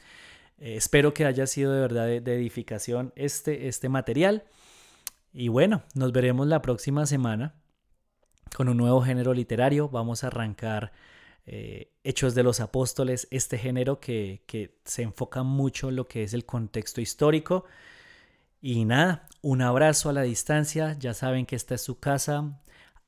eh, 0.58 0.76
espero 0.76 1.12
que 1.12 1.24
haya 1.24 1.48
sido 1.48 1.72
de 1.72 1.80
verdad 1.80 2.06
de, 2.06 2.34
edificación 2.36 3.12
este, 3.16 3.66
este 3.66 3.88
material. 3.88 4.44
Y 5.32 5.48
bueno, 5.48 5.82
nos 5.96 6.12
veremos 6.12 6.46
la 6.46 6.62
próxima 6.62 7.06
semana 7.06 7.56
con 8.54 8.68
un 8.68 8.76
nuevo 8.76 9.02
género 9.02 9.34
literario. 9.34 9.88
Vamos 9.88 10.22
a 10.22 10.28
arrancar 10.28 10.92
eh, 11.44 11.90
Hechos 12.04 12.36
de 12.36 12.44
los 12.44 12.60
Apóstoles, 12.60 13.26
este 13.32 13.58
género 13.58 13.98
que, 13.98 14.44
que 14.46 14.78
se 14.84 15.02
enfoca 15.02 15.42
mucho 15.42 15.88
en 15.88 15.96
lo 15.96 16.06
que 16.06 16.22
es 16.22 16.34
el 16.34 16.46
contexto 16.46 17.00
histórico 17.00 17.64
Y 18.62 18.84
nada, 18.84 19.26
un 19.42 19.60
abrazo 19.60 20.08
a 20.08 20.12
la 20.12 20.22
distancia. 20.22 20.96
Ya 21.00 21.14
saben 21.14 21.46
que 21.46 21.56
esta 21.56 21.74
es 21.74 21.80
su 21.80 21.98
casa. 21.98 22.60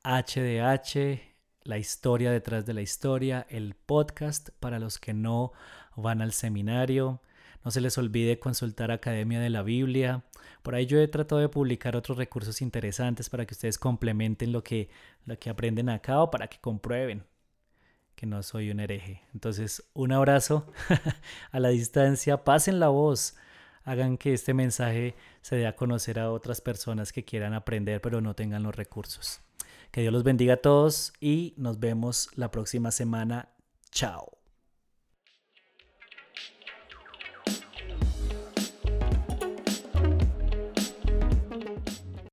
HDH, 0.03 1.21
la 1.63 1.77
historia 1.77 2.31
detrás 2.31 2.65
de 2.65 2.73
la 2.73 2.81
historia, 2.81 3.45
el 3.49 3.75
podcast 3.75 4.49
para 4.59 4.79
los 4.79 4.99
que 4.99 5.13
no 5.13 5.51
van 5.95 6.21
al 6.21 6.31
seminario. 6.31 7.21
No 7.63 7.71
se 7.71 7.81
les 7.81 7.97
olvide 7.97 8.39
consultar 8.39 8.91
Academia 8.91 9.39
de 9.39 9.49
la 9.49 9.63
Biblia. 9.63 10.23
Por 10.63 10.75
ahí 10.75 10.85
yo 10.85 10.99
he 10.99 11.07
tratado 11.07 11.41
de 11.41 11.49
publicar 11.49 11.95
otros 11.95 12.17
recursos 12.17 12.61
interesantes 12.61 13.29
para 13.29 13.45
que 13.45 13.53
ustedes 13.53 13.77
complementen 13.77 14.51
lo 14.51 14.63
que, 14.63 14.89
lo 15.25 15.37
que 15.37 15.49
aprenden 15.49 15.89
acá 15.89 16.21
o 16.21 16.31
para 16.31 16.47
que 16.47 16.59
comprueben 16.59 17.25
que 18.17 18.25
no 18.25 18.41
soy 18.41 18.71
un 18.71 18.79
hereje. 18.79 19.21
Entonces, 19.33 19.83
un 19.93 20.11
abrazo 20.11 20.65
a 21.51 21.59
la 21.59 21.69
distancia. 21.69 22.43
Pasen 22.43 22.79
la 22.79 22.87
voz. 22.87 23.35
Hagan 23.83 24.17
que 24.17 24.33
este 24.33 24.53
mensaje 24.53 25.15
se 25.41 25.55
dé 25.55 25.67
a 25.67 25.75
conocer 25.75 26.19
a 26.19 26.31
otras 26.31 26.59
personas 26.59 27.13
que 27.13 27.23
quieran 27.23 27.53
aprender 27.53 28.01
pero 28.01 28.19
no 28.19 28.33
tengan 28.33 28.63
los 28.63 28.75
recursos. 28.75 29.41
Que 29.91 30.01
Dios 30.01 30.13
los 30.13 30.23
bendiga 30.23 30.55
a 30.55 30.57
todos 30.57 31.13
y 31.19 31.53
nos 31.57 31.79
vemos 31.79 32.29
la 32.35 32.51
próxima 32.51 32.91
semana. 32.91 33.49
Chao. 33.91 34.36